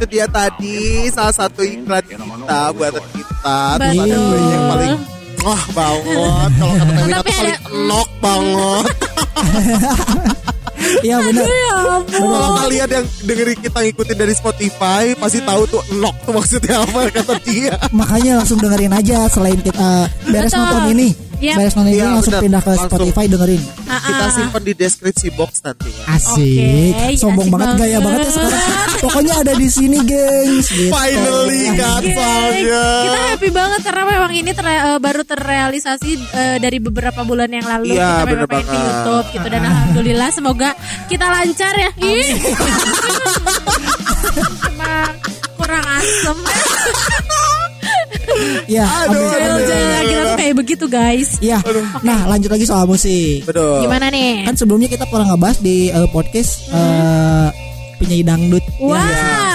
Itu 0.03 0.19
dia 0.19 0.27
tadi 0.27 1.07
salah 1.15 1.31
satu 1.31 1.63
iklan 1.63 2.03
kita 2.03 2.75
buatan 2.75 3.03
kita. 3.15 3.59
Betul. 3.79 4.03
gue 4.11 4.39
yang 4.51 4.65
paling 4.67 4.93
wah 5.47 5.63
banget. 5.71 6.49
Kalau 6.59 6.73
kata 6.75 6.91
Tapi 6.91 7.07
tuh 7.07 7.35
paling 7.39 7.59
enok 7.71 8.09
banget. 8.19 8.85
Iya 10.83 11.15
benar. 11.15 11.47
Ya. 11.47 11.79
Kalau 12.11 12.59
kalian 12.59 12.89
yang 12.91 13.05
dengerin 13.23 13.59
kita 13.63 13.79
ngikutin 13.87 14.17
dari 14.19 14.33
Spotify 14.35 15.15
pasti 15.15 15.39
tahu 15.39 15.63
tuh 15.63 15.79
enok 15.95 16.15
tuh 16.27 16.33
maksudnya 16.35 16.83
apa 16.83 17.07
kata 17.07 17.39
dia. 17.39 17.79
Makanya 17.95 18.43
langsung 18.43 18.59
dengerin 18.59 18.91
aja 18.91 19.31
selain 19.31 19.63
kita 19.63 20.11
beres 20.27 20.51
Betul. 20.51 20.59
nonton 20.59 20.83
ini. 20.91 21.09
Beres 21.53 21.73
nonton 21.73 21.89
ini 21.89 21.97
Iya, 21.97 22.07
langsung 22.09 22.31
benar. 22.31 22.41
pindah 22.41 22.61
ke 22.61 22.69
Langsung. 22.69 22.87
Spotify 22.87 23.25
dengerin. 23.27 23.61
Ah, 23.83 23.99
Kita 23.99 24.23
ah. 24.23 24.29
simpan 24.31 24.61
di 24.61 24.73
deskripsi 24.73 25.27
box 25.31 25.51
nanti. 25.61 25.91
Asik. 26.05 26.93
Oke, 26.95 27.15
Sombong 27.15 27.45
asik 27.45 27.53
banget 27.53 27.75
gaya 27.75 27.97
banget. 27.97 28.03
banget 28.05 28.21
ya 28.21 28.31
sekarang. 28.31 28.63
Pokoknya 29.03 29.33
ada 29.37 29.53
di 29.53 29.67
sini, 29.67 29.97
gengs. 30.01 30.67
Gitu. 30.69 30.87
Finally 30.87 31.59
soalnya. 32.09 32.85
Kita 33.03 33.19
happy 33.29 33.49
banget 33.51 33.79
karena 33.81 34.03
memang 34.07 34.31
ini 34.31 34.51
ter- 34.51 34.63
eh, 34.65 34.97
baru 34.97 35.21
terrealisasi 35.23 36.11
eh, 36.31 36.57
dari 36.57 36.77
beberapa 36.79 37.21
bulan 37.21 37.49
yang 37.49 37.67
lalu 37.67 37.91
Iya, 37.91 37.99
kita 37.99 38.23
memang 38.23 38.27
bener 38.29 38.47
pengen 38.47 38.63
banget. 38.63 38.79
YouTube 38.79 39.25
gitu 39.29 39.47
dan 39.49 39.61
alhamdulillah 39.65 40.29
semoga 40.29 40.69
kita 41.05 41.25
lancar 41.25 41.73
ya. 41.73 41.89
Ih. 41.99 42.29
Emang 44.65 45.11
kurang 45.55 45.85
asem. 45.93 46.37
Iya, 48.65 48.85
Aduh, 48.85 49.19
aduh. 49.29 49.57
Kita 50.03 50.21
tuh 50.23 50.35
kayak 50.35 50.55
begitu 50.55 50.85
guys. 50.87 51.29
Iya. 51.39 51.59
Nah, 52.01 52.25
lanjut 52.25 52.49
lagi 52.49 52.65
soal 52.65 52.85
musik. 52.85 53.43
Betul. 53.43 53.83
Gimana 53.83 54.07
nih? 54.07 54.43
Kan 54.43 54.55
sebelumnya 54.55 54.87
kita 54.87 55.05
pernah 55.05 55.33
ngebahas 55.33 55.57
di 55.59 55.89
eh, 55.89 56.07
podcast 56.09 56.51
eh, 56.69 57.47
penyanyi 57.97 58.23
dangdut. 58.23 58.63
Wah, 58.79 58.99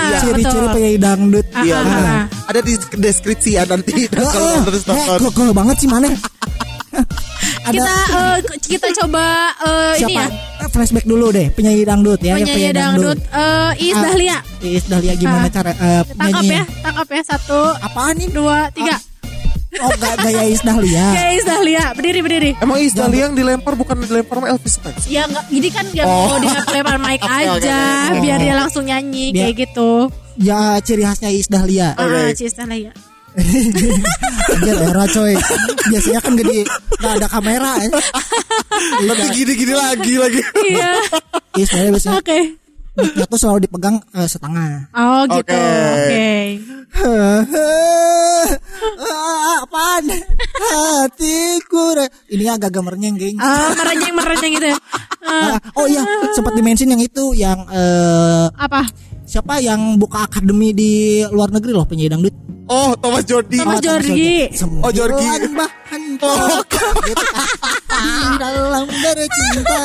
Ya, 0.09 0.25
betul. 0.25 0.41
Ciri-ciri 0.41 0.67
penyanyi 0.73 0.99
dangdut. 0.99 1.47
Iya, 1.59 1.77
ah, 1.77 1.85
ah. 1.85 2.23
ada 2.49 2.61
di 2.61 2.73
deskripsi 2.97 3.51
ya 3.55 3.63
nanti 3.65 4.09
kalau 4.09 4.65
terus 4.65 4.83
Eh, 4.85 4.89
nonton. 4.89 5.19
kok 5.21 5.33
kok 5.35 5.55
banget 5.55 5.77
sih 5.79 5.89
mana? 5.89 6.09
ada 7.69 7.77
Kita 7.77 7.93
eh, 8.11 8.37
kita 8.67 8.87
coba 8.97 9.25
eh, 9.59 9.93
ini 9.95 10.01
siapa? 10.03 10.19
ya. 10.19 10.27
Eh, 10.59 10.69
Flashback 10.69 11.05
dulu 11.05 11.27
deh, 11.29 11.47
penyanyi 11.51 11.83
dangdut 11.83 12.19
ya, 12.19 12.35
yang 12.35 12.45
Penyanyi 12.45 12.71
dangdut 12.73 13.19
eh, 13.23 13.71
Iis 13.81 13.95
Ah, 13.95 14.03
Dahlia. 14.05 14.39
Iis 14.61 14.85
Dahlia 14.85 15.15
gimana 15.15 15.45
Ah. 15.45 15.51
cara 15.51 15.71
eh, 15.71 16.03
Tangkap 16.03 16.17
penyanyi? 16.19 16.49
ya, 16.51 16.63
tangkap 16.81 17.09
ya. 17.09 17.23
Satu, 17.25 17.61
Apaan 17.79 18.17
ini? 18.17 18.27
dua, 18.31 18.59
tiga. 18.71 18.97
Oh, 19.79 19.93
gak 19.95 20.15
gaya 20.19 20.43
Iis 20.45 20.61
Dahlia. 20.61 21.07
Kayak 21.13 21.31
Iis 21.31 21.47
Dahlia, 21.47 21.85
berdiri 21.93 22.21
berdiri. 22.21 22.51
Emang 22.59 22.79
Iis 22.79 22.93
Dahlia 22.93 23.29
yang 23.29 23.37
dilempar 23.37 23.73
bukan 23.75 24.01
dilempar 24.01 24.41
sama 24.41 24.49
Elvis 24.49 24.75
kan? 24.77 24.95
Ya 25.07 25.23
enggak, 25.23 25.45
jadi 25.47 25.69
kan 25.71 25.85
dia 25.89 26.03
Oh. 26.03 26.25
mau 26.27 26.39
dilempar 26.41 26.97
mic 26.99 27.21
aja, 27.39 27.79
biar 28.17 28.39
dia 28.39 28.55
langsung 28.57 28.83
nyanyi 28.83 29.31
Biar- 29.31 29.53
kayak 29.53 29.57
gitu. 29.63 29.91
Ya 30.37 30.61
ciri 30.81 31.03
khasnya 31.03 31.29
Iis 31.29 31.47
Dahlia. 31.47 31.93
Ah, 31.95 32.09
Iis 32.29 32.55
Dahlia. 32.55 32.91
Anjir 33.37 34.77
era 34.81 35.05
coy. 35.11 35.35
Biasanya 35.93 36.21
kan 36.25 36.33
di 36.39 36.65
gak 36.99 37.13
ada 37.21 37.29
kamera 37.29 37.73
ya. 37.83 37.91
Tapi 39.09 39.25
gini-gini 39.35 39.75
lagi 39.75 40.13
lagi. 40.17 40.41
Iya. 40.65 40.91
Iis 41.59 41.69
Dahlia 41.69 41.91
biasanya 41.93 42.19
Oke. 42.23 42.39
mic-nya 42.99 43.27
tuh 43.31 43.39
selalu 43.39 43.59
dipegang 43.67 43.97
eh, 44.15 44.29
setengah. 44.29 44.91
Oh 44.95 45.23
gitu. 45.31 45.55
Oke. 45.55 46.31
Oke. 46.99 47.67
Apaan? 49.59 50.05
Hatiku 50.59 51.95
Ini 52.33 52.57
agak-agak 52.57 52.83
merenyeng 52.83 53.17
geng. 53.19 53.37
Ah, 53.39 53.75
merenyeng 53.75 54.15
merenyeng 54.15 54.53
gitu. 54.57 54.67
ya. 54.71 54.79
Ah, 55.29 55.59
oh 55.77 55.85
iya, 55.91 56.01
sempat 56.33 56.57
dimention 56.57 56.89
yang 56.89 57.03
itu 57.03 57.35
yang 57.37 57.59
eh, 57.69 58.47
apa? 58.55 58.87
Siapa 59.29 59.61
yang 59.61 60.01
buka 60.01 60.25
akademi 60.25 60.73
di 60.73 61.21
luar 61.29 61.53
negeri 61.53 61.77
loh 61.77 61.85
penyanyi 61.85 62.09
dangdut. 62.09 62.35
Oh, 62.69 62.93
Thomas 63.01 63.25
Jordi. 63.25 63.57
Thomas 63.57 63.81
Jordi. 63.81 64.45
Oh, 64.85 64.93
Jordi. 64.93 65.25
Sembilan 65.25 65.57
bahan 65.57 66.03
pokok 66.21 66.95
gitu 67.09 67.25
kan. 67.33 67.49
Di 67.89 68.29
dalam 68.37 68.85
bercinta 68.85 69.85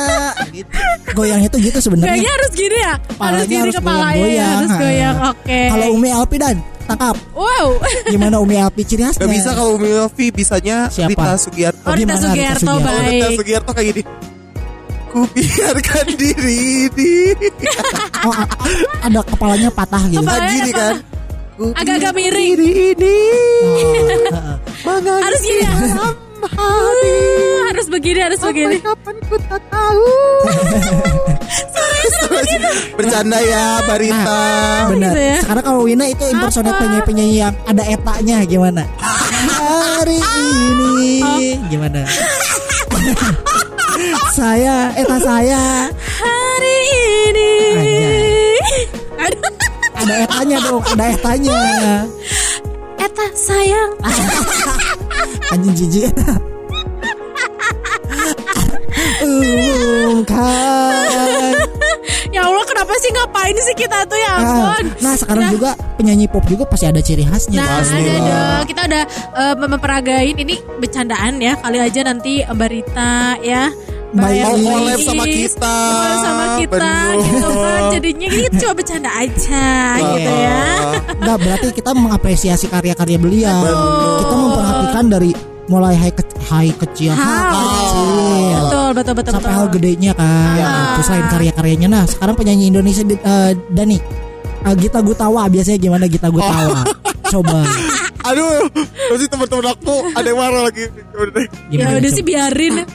gitu. 0.52 0.72
Goyang 1.16 1.40
itu 1.44 1.56
gitu 1.64 1.78
sebenarnya. 1.80 2.12
Kayaknya 2.12 2.32
harus 2.36 2.52
gini 2.52 2.76
ya. 2.76 2.92
Harus 2.92 3.08
Kepalanya 3.08 3.44
gini 3.48 3.60
harus 3.60 3.74
kepalanya 3.76 4.04
ya, 4.04 4.20
goyang-goyang. 4.20 4.52
harus 4.52 4.74
goyang. 4.76 5.16
Oke. 5.32 5.60
Kalau 5.72 5.86
Umi 5.96 6.08
Alpi 6.12 6.36
dan 6.36 6.56
tangkap. 6.84 7.16
Wow. 7.32 7.66
Gimana 8.12 8.36
Umi 8.36 8.56
Alpi 8.60 8.82
ciri 8.84 9.02
khasnya? 9.08 9.24
Gak 9.24 9.32
bisa 9.32 9.50
kalau 9.56 9.70
Umi 9.80 9.88
Elvi 9.88 10.26
bisanya 10.28 10.76
Siapa? 10.92 11.08
Rita 11.08 11.40
Sugiarto. 11.40 11.84
Oh, 11.88 11.92
Rita 11.96 12.00
gimana 12.04 12.20
Rita 12.20 12.28
Sugiarto, 12.28 12.60
Sugiarto? 12.60 12.84
Kalau 12.84 13.00
Rita 13.00 13.24
baik. 13.24 13.36
Sugiarto 13.40 13.70
kayak 13.72 13.88
gini. 13.96 14.02
Ku 15.14 15.22
biarkan 15.30 16.06
diri 16.20 16.58
ini. 16.90 17.14
Oh, 18.26 18.34
ada 19.06 19.20
kepalanya 19.22 19.70
patah 19.70 20.02
gitu. 20.10 20.18
Kepala- 20.18 20.42
Ah, 20.42 20.50
gini 20.50 20.70
kan. 20.74 20.94
Agak-agak 21.54 22.12
miring. 22.12 22.58
Diri 22.58 22.68
ini. 22.92 23.16
Oh, 24.82 24.98
Harus 24.98 25.40
gini 25.40 25.62
ya. 25.62 25.70
dalam 25.70 26.14
hati. 26.42 27.14
Harus 27.64 27.86
begini, 27.88 28.18
harus 28.20 28.40
begini. 28.42 28.76
Kapan 28.76 29.16
ku 29.24 29.36
tak 29.46 29.62
tahu. 29.70 30.06
Bercanda 32.94 33.38
ya, 33.38 33.78
Barita. 33.84 34.18
Nah, 34.18 34.80
benar. 34.90 35.10
gitu 35.10 35.20
ya. 35.20 35.36
Sekarang 35.40 35.64
kalau 35.64 35.80
Wina 35.84 36.04
itu 36.06 36.24
impersonate 36.26 36.74
penyanyi-penyanyi 36.74 37.36
yang 37.38 37.54
ada 37.64 37.82
etanya 37.84 38.36
gimana? 38.44 38.82
Hari 39.94 40.18
ini 40.18 41.22
gimana? 41.68 42.02
Saya 44.34 44.90
eta 44.98 45.16
saya 45.22 45.90
Hari 45.94 46.78
ini. 47.30 47.54
Aduh. 49.18 49.52
ada 49.94 50.14
etanya 50.26 50.56
dong, 50.62 50.82
ada 50.82 51.04
etanya. 51.10 51.60
Eta 52.98 53.26
sayang. 53.34 53.90
Anjing 55.54 55.74
jijik. 55.74 56.14
Ngapain 63.44 63.60
sih 63.60 63.76
kita 63.76 63.98
tuh 64.04 64.16
ya 64.16 64.30
Ah, 64.30 64.40
ampun. 64.40 64.84
Nah 64.98 65.14
sekarang 65.14 65.44
juga 65.52 65.70
penyanyi 65.94 66.26
pop 66.26 66.44
juga 66.44 66.64
pasti 66.64 66.88
ada 66.88 66.96
ciri 66.98 67.24
khasnya. 67.24 67.60
Nah, 67.60 67.68
Pasti 67.76 67.92
ada 67.94 68.08
lah. 68.08 68.24
dong. 68.24 68.64
Kita 68.66 68.80
udah 68.82 69.02
eh, 69.36 69.54
memperagain 69.60 70.36
ini 70.38 70.56
bercandaan 70.74 71.32
ya. 71.38 71.52
Kali 71.54 71.78
aja 71.78 72.00
nanti 72.02 72.40
Mbak 72.42 72.68
Rita 72.70 73.14
ya. 73.44 73.68
Mbak 74.14 74.30
Mau 74.32 74.54
collab 74.56 74.98
sama 75.02 75.24
kita. 75.26 75.76
sama 76.16 76.44
kita 76.56 76.76
Bener. 76.78 77.14
gitu 77.20 77.50
kan. 77.52 77.80
Jadinya 77.92 78.28
ini 78.30 78.48
cuma 78.54 78.72
bercanda 78.72 79.10
aja 79.12 79.66
gitu 79.98 80.32
ya. 80.32 80.62
Enggak 81.14 81.36
berarti 81.38 81.66
kita 81.74 81.90
mengapresiasi 81.92 82.66
karya-karya 82.66 83.18
beliau. 83.18 83.60
Betul. 83.60 84.16
Kita 84.16 84.34
memperhatikan 84.34 85.04
dari 85.10 85.30
mulai 85.64 85.96
high, 85.96 86.12
ke- 86.12 86.40
high 86.44 86.72
kecil, 86.78 87.10
hal 87.10 87.24
Hal. 87.24 87.52
kecil. 87.58 88.60
Betul, 88.94 89.10
betul, 89.10 89.14
betul, 89.18 89.32
sampai 89.34 89.50
betul. 89.50 89.58
hal 89.58 89.66
gedenya 89.74 90.12
kan. 90.14 90.54
Ya. 90.54 90.70
Terus 90.94 91.06
selain 91.10 91.26
karya-karyanya. 91.26 91.88
Nah, 91.90 92.04
sekarang 92.06 92.34
penyanyi 92.38 92.70
Indonesia 92.70 93.02
eh, 93.02 93.52
Dani 93.74 93.98
eh, 94.62 94.74
Gita 94.78 95.02
Gutawa 95.02 95.50
biasanya 95.50 95.78
gimana 95.82 96.06
Gita 96.06 96.30
Gutawa? 96.30 96.86
Coba 97.26 97.66
Aduh, 98.30 98.72
pasti 99.12 99.26
teman-teman 99.28 99.76
aku 99.76 100.00
ada 100.16 100.24
yang 100.24 100.40
marah 100.40 100.62
lagi. 100.64 100.88
Udah 101.12 101.32
deh. 101.34 101.46
Ya 101.68 101.84
gimana? 101.84 101.98
udah 102.00 102.10
sih 102.14 102.24
biarin. 102.24 102.74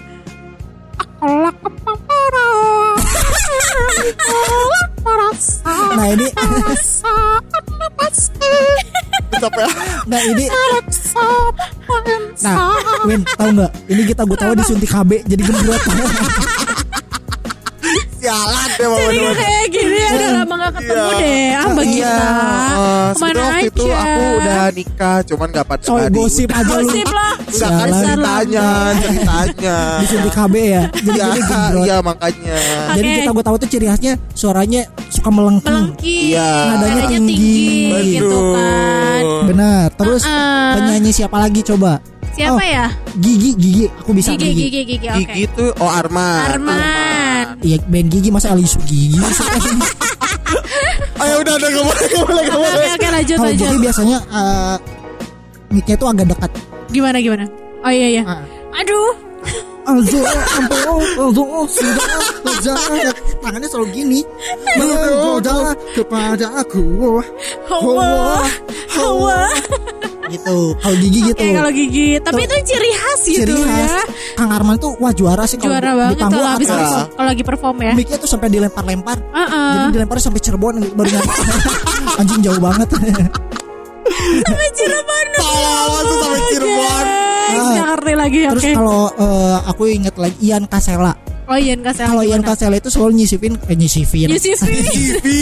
Nah 5.90 6.08
ini, 6.16 6.28
ya. 6.32 6.72
nah 10.08 10.22
ini, 10.24 10.46
nah 12.40 12.56
Win 13.08 13.22
tahu 13.24 13.50
nggak? 13.56 13.72
Ini 13.88 14.02
Gita 14.12 14.24
Gutawa 14.28 14.54
disuntik 14.56 14.90
KB 14.92 15.24
jadi 15.24 15.42
gembrot. 15.44 15.82
Si 18.30 18.36
Sialan 18.36 18.70
deh 18.72 18.86
mama 18.86 19.02
Jadi 19.02 19.18
dua. 19.18 19.32
kayak 19.34 19.66
gini 19.70 19.96
ya 19.96 20.10
udah 20.12 20.30
lama 20.36 20.54
gak 20.56 20.72
ketemu 20.78 20.94
Iya. 21.02 21.18
deh. 21.18 21.48
Ah 21.50 21.66
Mbak 21.66 21.84
Iya, 21.84 21.90
Gita. 21.90 22.14
eh, 22.20 23.10
Ke 23.10 23.18
mana 23.20 23.40
waktu 23.42 23.68
itu 23.68 23.84
aja? 23.84 23.98
aku 24.00 24.22
udah 24.36 24.64
nikah, 24.72 25.18
cuman 25.26 25.48
gak 25.50 25.66
pada 25.66 25.84
Soal 25.84 26.06
di- 26.06 26.16
gosip 26.16 26.50
aja 26.52 26.62
lu. 26.70 26.86
Gosip 26.86 27.10
lah. 27.10 27.34
Enggak 27.40 27.72
kan 27.72 27.90
ceritanya, 27.92 28.68
ceritanya. 28.96 29.78
Disuntik 30.00 30.34
KB 30.36 30.54
ya. 30.56 30.84
Jadi 30.86 31.10
Iya, 31.10 31.26
jadi 31.26 31.42
gembrot. 31.42 31.84
iya 31.84 31.98
makanya. 32.00 32.58
Jadi 32.92 33.02
Oke. 33.04 33.18
kita 33.18 33.30
gue 33.32 33.44
tahu 33.44 33.56
tuh 33.58 33.68
ciri 33.68 33.86
khasnya 33.88 34.14
suaranya 34.32 34.82
suka 35.10 35.30
melengking. 35.30 35.74
Melengking. 35.74 36.24
Iya. 36.30 36.52
Nadanya 36.70 37.02
tinggi. 37.08 37.34
tinggi. 37.34 38.14
Gitu 38.16 38.38
kan. 38.54 39.22
Benar. 39.48 39.86
Terus 39.92 40.22
Uh-uh. 40.24 40.70
penyanyi 40.76 41.10
siapa 41.10 41.38
lagi 41.40 41.62
coba? 41.64 41.98
Siapa 42.30 42.56
Oh, 42.56 42.62
ya? 42.62 42.88
Gigi, 43.18 43.52
Gigi. 43.54 43.86
Aku 44.00 44.14
bisa 44.14 44.32
Gigi, 44.32 44.54
Gigi. 44.54 44.64
gigi, 44.70 44.82
gigi. 44.96 45.08
Oke. 45.10 45.18
Gigi 45.28 45.44
tuh 45.52 45.70
oh 45.76 45.90
Arman. 45.90 46.46
Arman. 46.48 46.78
Iya, 47.60 47.78
band 47.92 48.08
Gigi 48.08 48.30
masa 48.32 48.56
Alisu 48.56 48.80
Gigi. 48.88 49.20
Ayo 51.20 51.44
udah 51.44 51.54
udah 51.60 51.68
gak 51.68 51.84
boleh 51.84 52.08
gak 52.08 52.24
boleh 52.24 52.44
gak 52.48 52.56
boleh. 52.56 52.72
oke, 52.80 52.92
oke, 52.96 53.08
lanjut, 53.12 53.38
Kalau. 53.38 53.52
Gigi 53.60 53.78
biasanya 53.84 54.18
eh 54.24 54.76
mic-nya 55.70 55.96
tuh 56.00 56.08
agak 56.08 56.26
dekat. 56.32 56.52
Gimana, 56.90 57.18
gimana? 57.20 57.46
Oh 57.84 57.92
iya, 57.92 58.08
iya. 58.20 58.24
Ah. 58.24 58.42
Aduh. 58.80 59.12
Aduh, 59.90 60.22
ampun, 60.54 61.02
aduh, 61.18 61.66
sudah, 61.66 62.22
jangan 62.62 63.10
tangannya 63.42 63.66
selalu 63.66 63.88
gini. 63.90 64.22
Menggoda 64.78 65.74
kepada 65.98 66.62
aku. 66.62 67.18
Hawa. 67.66 68.46
Hawa. 68.94 69.50
Gitu. 70.30 70.58
Kalau 70.76 70.96
Gigi 70.96 71.20
gitu. 71.26 71.36
Oke, 71.36 71.48
kalau 71.52 71.72
gigi. 71.72 72.08
Tapi 72.20 72.42
itu 72.44 72.56
ciri 72.64 72.92
khas 72.94 73.22
gitu 73.24 73.40
Ciri 73.42 73.54
khas. 73.60 73.90
ya. 73.90 74.04
Kang 74.36 74.50
Arman 74.50 74.78
tuh 74.78 74.94
wah 74.96 75.10
juara 75.10 75.44
sih 75.44 75.58
kalau 75.58 75.74
Juara 75.74 75.90
di 75.90 75.98
banget 75.98 76.18
panggung 76.20 76.38
kalau 76.38 76.50
habis 76.54 76.68
atas. 76.68 76.78
perform, 76.80 77.08
kalau 77.12 77.28
lagi 77.28 77.44
perform 77.44 77.78
ya. 77.80 77.94
Mic-nya 77.94 78.18
tuh 78.18 78.30
sampai 78.30 78.48
dilempar-lempar. 78.48 79.18
Heeh. 79.20 79.72
Jadi 79.76 79.90
dilempar 79.92 80.16
sampai 80.20 80.40
Cirebon 80.40 80.74
baru 80.94 81.10
nyampe. 81.10 81.34
Anjing 82.22 82.40
jauh 82.42 82.62
banget. 82.62 82.88
Sampai 84.40 84.70
Cirebon. 84.72 85.26
Tolong 85.40 86.04
tuh 86.04 86.18
sampai 86.20 86.42
Cirebon. 86.48 87.06
Ah. 87.06 87.28
Gak 87.50 87.88
ngerti 87.90 88.14
lagi, 88.14 88.40
Terus 88.48 88.64
oke. 88.64 88.72
kalau 88.78 89.02
eh, 89.12 89.58
aku 89.66 89.84
inget 89.88 90.16
lagi 90.16 90.38
Ian 90.44 90.64
Kasela. 90.64 91.14
Oh 91.50 91.58
Ian 91.58 91.82
Kasel. 91.82 92.06
Kalau 92.06 92.22
Ian 92.22 92.46
Kasela 92.46 92.78
itu 92.78 92.94
selalu 92.94 93.26
nyisipin 93.26 93.58
eh, 93.58 93.74
nyisipin. 93.74 94.30
Yusifin. 94.30 94.86
Givi. 94.86 95.42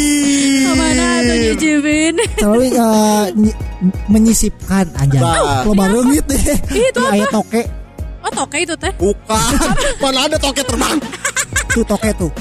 Ke 0.63 0.71
mana 0.79 1.05
tuh 1.19 1.35
nyicipin? 1.35 2.13
Selalu 2.39 2.63
eh, 2.71 3.25
ny- 3.35 3.57
menyisipkan. 4.07 4.87
Bah. 5.19 5.67
Lo 5.67 5.75
baru 5.75 6.07
gitu 6.07 6.31
deh. 6.31 6.57
Itu 6.71 6.99
apa? 7.03 7.11
Ayat 7.11 7.27
toke 7.27 7.61
Oh 8.23 8.31
toke 8.31 8.57
itu 8.59 8.75
teh. 8.79 8.91
Bukan. 8.95 9.51
Mana 9.99 10.31
ada 10.31 10.37
toket 10.39 10.63
terbang. 10.63 10.95
tuh 11.75 11.83
toke 11.83 12.09
tuh. 12.15 12.31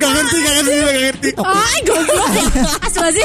Gak 0.00 0.10
ngerti, 0.10 0.36
gak 0.40 0.52
ngerti, 0.56 0.72
gak 0.80 0.96
ngerti. 1.04 1.28
Oh 1.36 1.44
goblok. 1.84 2.28
Asli 2.88 3.24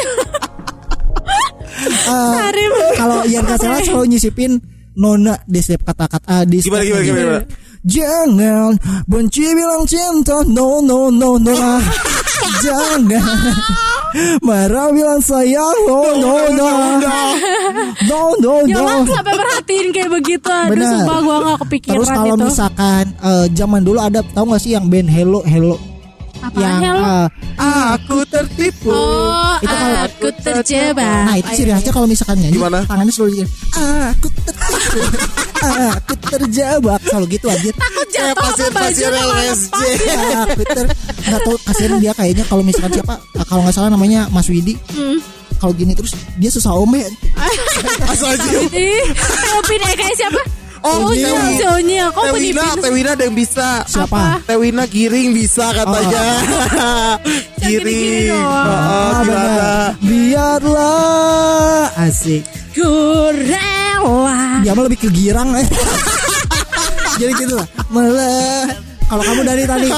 Eh, 1.75 2.07
Sarip. 2.07 2.71
kalau 2.95 3.23
Ian 3.27 3.43
Kasela 3.47 3.79
selalu 3.79 4.15
nyisipin 4.15 4.51
nona 4.95 5.35
di 5.43 5.59
setiap 5.59 5.91
kata-kata 5.93 6.47
di 6.47 6.63
Gimana, 6.63 6.83
gimana, 6.83 7.03
gimana, 7.03 7.21
gimana? 7.21 7.41
Jangan 7.85 8.73
benci 9.05 9.45
bilang 9.53 9.85
cinta 9.85 10.41
no 10.49 10.81
no 10.81 11.13
no 11.13 11.37
no 11.37 11.53
ah. 11.53 11.81
Jangan 12.65 13.01
marah 14.41 14.89
bilang 14.89 15.21
sayang 15.21 15.77
no 15.85 16.01
no 16.17 16.33
no 16.49 16.69
no 18.09 18.21
no 18.41 18.53
Ya 18.65 18.79
no 18.79 18.83
lah 18.89 18.99
sampai 19.05 19.33
perhatiin 19.37 19.87
kayak 19.93 20.09
begitu. 20.09 20.49
Aduh 20.49 20.71
Benar. 20.73 20.89
sumpah 20.97 21.17
gua 21.21 21.37
gak 21.45 21.57
kepikiran 21.67 21.95
Terus 21.99 22.09
kalau 22.09 22.35
misalkan 22.41 23.05
eh, 23.21 23.45
zaman 23.53 23.81
dulu 23.85 23.99
ada 24.01 24.19
tahu 24.33 24.45
gak 24.55 24.61
sih 24.65 24.73
yang 24.73 24.89
band 24.89 25.09
Hello 25.11 25.45
Hello 25.45 25.94
Apaan 26.45 26.77
yang 26.77 26.97
eh, 26.97 27.27
Aku 27.95 28.21
tertipu. 28.25 28.91
Oh, 28.91 29.55
Itu 29.57 29.65
kalau- 29.65 30.05
aku 30.05 30.27
terjebak. 30.39 31.23
Nah 31.25 31.35
itu 31.35 31.49
ciri 31.55 31.71
khasnya 31.71 31.91
kalau 31.91 32.05
misalkan 32.05 32.37
nyanyi 32.37 32.55
Gimana? 32.55 32.79
Tangannya 32.85 33.09
selalu 33.09 33.31
gini 33.35 33.47
Aku 34.11 34.27
tertipu 34.29 34.99
Aku 35.65 36.13
terjebak 36.27 36.99
Selalu 37.01 37.25
gitu 37.31 37.47
aja 37.47 37.69
Takut 37.71 38.07
jatuh 38.07 38.35
pasir-pasir 38.37 39.09
baju 39.09 39.17
malah 39.17 39.37
LSJ. 39.43 39.81
Aku 40.45 40.63
ter 40.63 40.85
Nggak 41.25 41.41
tahu 41.41 41.55
kasihan 41.63 41.97
dia 41.97 42.11
kayaknya 42.13 42.43
kalau 42.45 42.61
misalkan 42.61 42.91
siapa 42.93 43.15
Kalau 43.43 43.61
nggak 43.63 43.73
salah 43.73 43.89
namanya 43.89 44.29
Mas 44.29 44.45
Widi 44.45 44.77
Hmm. 44.93 45.17
Kalau 45.55 45.71
gini 45.71 45.95
terus 45.95 46.11
dia 46.35 46.51
susah 46.51 46.75
ome. 46.75 46.99
Ih, 48.69 49.05
Teopin 49.15 49.81
eh 49.81 49.95
kayak 49.95 50.15
siapa? 50.15 50.41
Oh, 50.85 51.09
Tewi. 51.09 51.25
si 51.51 51.65
Onyil. 51.65 52.07
Kok 52.07 52.23
Tewina, 52.29 52.61
penipin? 52.61 52.77
Tewina 52.79 53.09
ada 53.11 53.23
yang 53.25 53.33
bisa. 53.33 53.81
Siapa? 53.83 54.37
Tewina 54.45 54.85
giring 54.85 55.33
bisa 55.33 55.73
katanya. 55.73 56.23
gini-gini 57.59 58.29
giring. 58.29 58.37
Oh, 58.37 58.45
Ah, 58.45 59.17
gimana? 59.17 59.25
benar. 59.25 59.89
Biarlah 59.97 61.89
Asik 61.97 62.43
Ku 62.69 62.85
rela. 63.33 64.61
Dia 64.61 64.71
mah 64.71 64.83
lebih 64.83 64.99
ke 64.99 65.09
girang 65.09 65.55
eh. 65.55 65.65
Jadi 67.19 67.31
gitu 67.39 67.55
lah 67.55 67.67
Malah 67.87 68.67
Kalau 69.05 69.23
kamu 69.23 69.41
Dani 69.41 69.63
tadi 69.63 69.89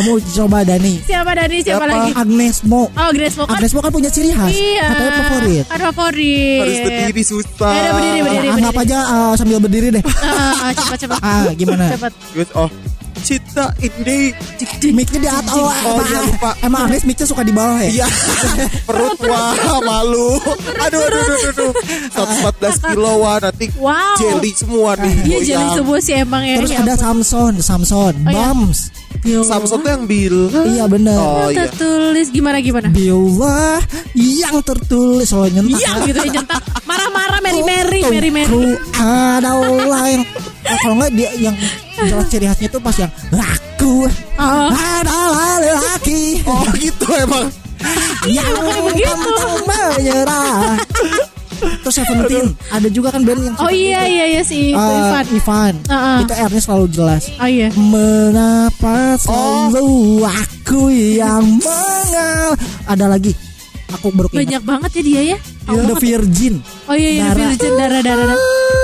Kamu 0.00 0.16
coba 0.16 0.64
Dani 0.64 0.96
Siapa 1.04 1.36
Dani? 1.36 1.60
Siapa, 1.60 1.76
Siapa? 1.76 1.84
lagi? 1.86 2.10
Agnes 2.16 2.56
Mo 2.64 2.88
Oh, 2.90 3.10
Grace 3.12 3.36
Mo 3.36 3.44
kan? 3.44 3.52
Agnes 3.54 3.72
Mo 3.72 3.80
kan 3.80 3.92
punya 3.92 4.08
ciri 4.08 4.32
khas 4.32 4.48
Iya. 4.48 4.86
Katanya 4.88 5.12
favorit 5.20 5.64
Kan 5.68 5.80
favorit. 5.86 6.58
Harus 6.58 6.78
berdiri 6.80 7.22
susah. 7.22 7.68
Ya 7.70 7.90
berdiri, 7.92 8.18
berdiri. 8.22 8.48
Ah, 8.48 8.56
Anggap 8.56 8.76
aja 8.78 8.98
ah, 9.02 9.32
sambil 9.36 9.60
berdiri 9.60 9.88
deh 9.92 10.02
Ah, 10.24 10.72
cepat 10.72 10.98
cepat. 10.98 11.20
Ah 11.20 11.52
gimana 11.52 11.84
Cepat. 11.92 12.12
Oh, 12.56 12.70
cinta 13.20 13.68
ini. 13.76 14.32
Mic-nya 14.90 15.20
di 15.20 15.28
atas 15.28 15.52
Oh, 15.52 15.68
Oh, 15.68 15.72
emang, 16.00 16.08
iya, 16.08 16.20
lupa. 16.24 16.50
emang 16.62 16.80
Agnes 16.88 17.04
mic-nya 17.04 17.26
suka 17.28 17.44
di 17.44 17.52
bawah 17.52 17.76
ya 17.78 17.90
Iya, 17.92 18.06
perut 18.88 19.20
wah 19.20 19.52
malu. 19.82 20.40
Aduh, 20.80 20.96
aduh, 20.98 21.20
aduh, 21.20 21.36
aduh, 21.36 21.52
aduh. 21.52 21.72
114 22.16 22.88
kilo 22.88 23.12
wah 23.20 23.36
nanti 23.38 23.68
Wow. 23.76 24.16
jelly 24.16 24.50
semua 24.50 24.96
nih. 24.96 25.12
Iya 25.20 25.36
goyang. 25.36 25.44
jadi 25.44 25.66
semua 25.76 25.98
sih 26.00 26.14
emang 26.16 26.42
ya. 26.42 26.56
Terus 26.56 26.70
Ya 26.72 26.80
ada. 26.80 26.94
Samson 26.96 27.52
Samson 27.60 28.14
Oh, 28.16 28.24
iya. 28.24 28.48
Bams 28.48 28.78
Samsung 29.22 29.80
tuh 29.80 29.90
yang 29.90 30.04
bil. 30.04 30.48
Iya 30.48 30.84
bener 30.86 31.14
Oh 31.14 31.48
iya. 31.48 31.68
tertulis 31.68 32.28
gimana 32.28 32.58
gimana? 32.58 32.88
Bila 32.88 33.78
yang 34.16 34.56
tertulis 34.60 35.26
Selalu 35.26 35.48
nyentak 35.54 35.76
Iya 35.76 35.92
gitu 36.04 36.18
ya 36.18 36.30
nyentak. 36.34 36.62
Marah-marah 36.82 37.38
Mary 37.38 37.62
Mary 37.62 38.00
Mary 38.02 38.30
Mary. 38.30 38.48
Ku 38.48 38.62
adalah 38.96 40.04
yang 40.06 40.24
eh, 40.62 40.76
Kalau 40.80 40.94
nggak 40.96 41.12
dia 41.12 41.30
yang 41.38 41.56
jelas 42.00 42.26
ciri 42.26 42.46
khasnya 42.46 42.68
tuh 42.68 42.80
pas 42.80 42.96
yang 42.96 43.12
Aku 43.30 44.08
Oh. 44.36 44.68
adalah 44.72 45.60
lelaki 45.60 46.40
Oh 46.44 46.64
gitu 46.74 47.04
emang. 47.12 47.46
Yang 48.24 48.52
makanya 48.56 48.82
begitu. 48.86 49.32
menyerah 49.64 50.76
Terus 51.60 51.94
Seventeen 51.94 52.46
Ada 52.66 52.88
juga 52.88 53.08
kan 53.10 53.20
band 53.20 53.40
yang 53.42 53.54
Oh 53.56 53.68
iya 53.68 54.02
iya 54.02 54.24
iya 54.28 54.42
si 54.42 54.72
itu 54.72 54.78
Eh, 54.78 55.00
Ivan. 55.02 55.24
Ivan 55.30 55.74
Uh-uh. 55.84 56.18
Itu 56.20 56.32
R-nya 56.34 56.60
selalu 56.60 56.86
jelas 56.88 57.22
Oh 57.36 57.44
iya. 57.44 57.68
Mengapa 57.74 58.96
selalu 59.16 59.88
aku 60.24 60.88
yang 60.88 61.44
mengal 61.56 62.48
Ada 62.84 63.06
lagi 63.06 63.32
Aku 63.90 64.08
baru 64.10 64.30
ingat 64.30 64.38
Banyak 64.40 64.62
banget 64.62 64.90
ya 64.92 65.02
dia 65.02 65.22
ya. 65.34 65.38
Tahu 65.62 65.76
The. 65.82 65.94
Virgin 65.98 66.54
Oh 66.86 66.94
iya 66.94 67.10
iya 67.10 67.22
Dara. 67.28 67.38
Virgin 67.44 67.72
darah 67.74 68.00
darah. 68.00 68.26
darah. 68.26 68.38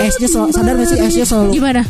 S-nya 0.05 0.29
selalu 0.29 0.51
Sadar 0.51 0.73
gak 0.75 0.87
sih 0.87 0.97
S-nya 1.01 1.25
selalu 1.25 1.51
Gimana? 1.55 1.83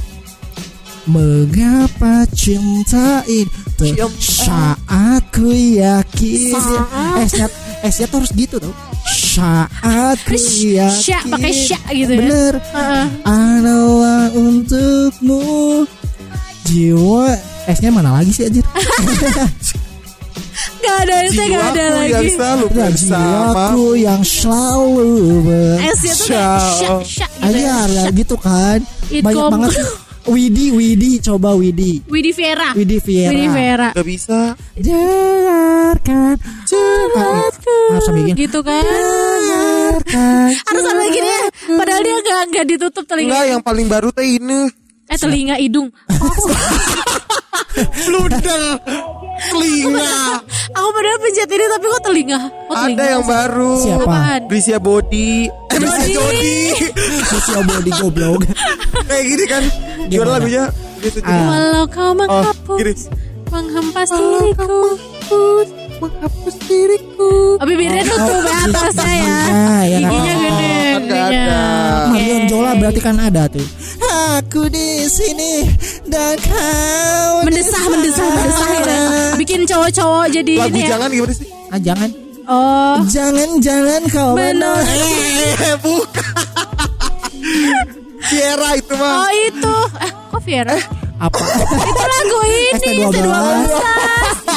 Mengapa 1.07 2.27
cinta 2.31 3.23
itu 3.27 3.95
Saat 4.19 5.23
ku 5.31 5.47
yakin 5.49 6.51
Saat. 6.51 7.27
S-nya 7.27 7.47
S-nya 7.87 8.07
tuh 8.07 8.19
harus 8.21 8.33
gitu 8.33 8.57
tau 8.59 8.75
Saat 9.37 10.17
yakin 10.25 10.91
Sya 10.97 11.19
pakai 11.29 11.53
sya 11.53 11.77
gitu 11.93 12.09
ya. 12.09 12.21
Bener. 12.25 12.55
Adalah 13.23 14.33
untukmu 14.33 15.85
Jiwa 16.65 17.37
S-nya 17.69 17.91
mana 17.91 18.17
lagi 18.17 18.33
sih 18.33 18.45
anjir 18.45 18.65
Gak 20.77 20.97
ada 21.03 21.17
saya 21.29 21.49
gak 21.51 21.67
ada 21.67 21.83
Jiwaku 21.83 21.99
lagi. 21.99 22.13
yang 22.15 22.29
selalu 22.31 22.67
bersama. 22.71 23.19
Jiwaku 23.19 23.87
yang 23.99 24.23
selalu 24.23 25.09
ber 25.43 25.77
S-nya 25.83 26.13
tuh 26.15 26.27
kayak 26.27 26.61
sya 26.79 26.93
sya 27.03 27.27
gitu. 27.27 27.43
Aja 27.45 27.59
ya. 27.59 27.77
lah 27.87 28.07
gitu 28.11 28.37
kan 28.39 28.79
It 29.11 29.23
Banyak 29.23 29.45
banget 29.51 29.73
Widi 30.27 30.75
Widi 30.75 31.23
coba 31.23 31.55
Widi 31.55 32.03
Widi 32.11 32.31
Vera. 32.35 32.75
Widi 32.75 32.99
Viera 32.99 33.31
Widi 33.31 33.49
Vera. 33.49 33.89
Gak 33.95 34.07
bisa. 34.07 34.59
Dengarkan 34.75 36.35
Curhatku. 36.67 37.79
Harus 37.95 38.09
gini 38.11 38.31
Gitu 38.35 38.59
kan. 38.67 38.83
Dengarkan 38.83 40.51
Harus 40.51 40.83
sampai 40.83 41.09
gini 41.15 41.29
ya. 41.31 41.43
Padahal 41.79 42.03
dia 42.03 42.19
gak, 42.19 42.43
gak 42.51 42.67
ditutup 42.67 43.05
telinga. 43.07 43.31
Enggak, 43.31 43.45
yang 43.55 43.63
paling 43.63 43.87
baru 43.87 44.09
teh 44.11 44.27
ini. 44.27 44.67
Eh 45.07 45.15
telinga 45.15 45.55
hidung. 45.63 45.95
Bludel. 48.07 48.65
Telinga. 49.37 50.43
Aku 50.73 50.89
padahal 50.91 51.19
pencet 51.21 51.49
ini 51.49 51.65
tapi 51.69 51.87
kok 51.87 52.03
telinga? 52.03 52.41
Kok 52.67 52.75
telinga? 52.75 52.99
Ada 52.99 53.05
yang 53.15 53.25
baru. 53.25 53.73
Siapa? 53.79 54.03
Apaan? 54.03 54.41
Brisia 54.51 54.79
Body. 54.83 55.31
Eh, 55.47 55.79
Brisia 55.79 56.05
Jody. 56.09 56.57
Jody. 56.73 56.97
Sosial 57.27 57.63
body 57.69 57.91
goblok 58.01 58.43
Kayak 59.07 59.25
gini 59.29 59.45
kan. 59.47 59.63
Gimana 60.07 60.25
Gimana? 60.25 60.39
lagunya? 60.39 60.65
Gini 60.97 61.11
sih, 61.13 61.23
Ah. 61.23 61.47
Walau 61.47 61.85
kau 61.91 62.11
gini. 62.15 62.25
menghapus 62.27 63.01
Menghempas 63.47 64.11
diriku 64.11 64.75
menghapus 65.97 66.55
diriku. 66.67 67.57
Oh 67.57 67.65
bibirnya 67.65 68.03
tutup 68.05 68.43
ya 68.43 68.57
atasnya 68.69 69.07
ya 69.07 69.39
Giginya, 69.97 70.35
ya 70.35 70.37
gede 70.37 70.75
kan 70.93 71.03
giginya. 71.07 71.63
Marion 72.11 72.43
Jola 72.51 72.73
berarti 72.77 73.01
kan 73.01 73.17
ada 73.17 73.43
tuh. 73.49 73.65
Aku 74.37 74.69
di 74.69 75.09
sini 75.09 75.65
dan 76.05 76.37
kau 76.43 77.41
Mendesah, 77.47 77.85
mendesah, 77.89 78.27
mendesah 78.29 78.69
gitu. 78.75 78.97
Bikin 79.41 79.61
cowok-cowok 79.65 80.27
jadi 80.29 80.55
Lagu 80.61 80.71
ini 80.75 80.81
ya 80.85 80.89
jangan 80.99 81.09
gimana 81.09 81.33
sih? 81.33 81.49
Ah 81.71 81.81
jangan, 81.81 82.11
Oh 82.47 82.97
jangan 83.09 83.49
jangan 83.59 84.03
kau 84.11 84.35
menolak. 84.37 84.85
Eh, 84.91 85.75
bukan. 85.87 86.35
Viera 88.27 88.71
itu 88.75 88.95
mah. 88.99 89.13
Oh 89.23 89.31
itu 89.33 89.75
eh, 90.03 90.11
Kok 90.33 90.41
Viera? 90.43 90.77
Apa? 91.17 91.41
itu 91.41 92.05
lagu 92.05 92.39
ini 92.45 92.61
ST12. 92.77 93.17
ST12 93.17 93.29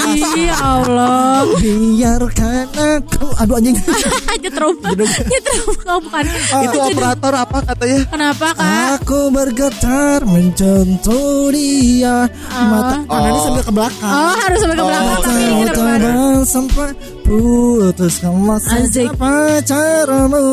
Iya 0.10 0.56
Allah 0.58 1.44
Biarkan 1.60 2.68
aku, 2.72 3.26
aduh 3.36 3.56
anjing. 3.56 3.76
Nyetrum 4.42 4.76
Nyetrum 4.82 5.74
Oh 5.86 6.00
bukan 6.00 6.26
itu 6.64 6.78
operator 6.80 7.34
apa 7.36 7.58
katanya? 7.66 8.00
Kenapa 8.08 8.48
kak? 8.54 8.70
Aku 8.98 9.30
bergetar 9.30 10.24
mencontoh 10.24 11.52
dia. 11.52 12.26
Mata 12.50 13.04
tangannya 13.04 13.32
Oh. 13.32 13.44
sambil 13.44 13.64
ke 13.64 13.72
belakang. 13.72 14.10
Oh 14.10 14.34
harus 14.38 14.60
sampai 14.60 14.76
ke 14.76 14.86
belakang 14.86 15.10
Oh, 15.10 15.20
tapi 15.20 15.44
ini 15.44 15.64
Tahu 15.70 16.30
sampai 16.42 16.90
putus 17.22 18.14
kamu 18.20 18.58
Asik. 18.58 19.10
pacarmu 19.14 20.48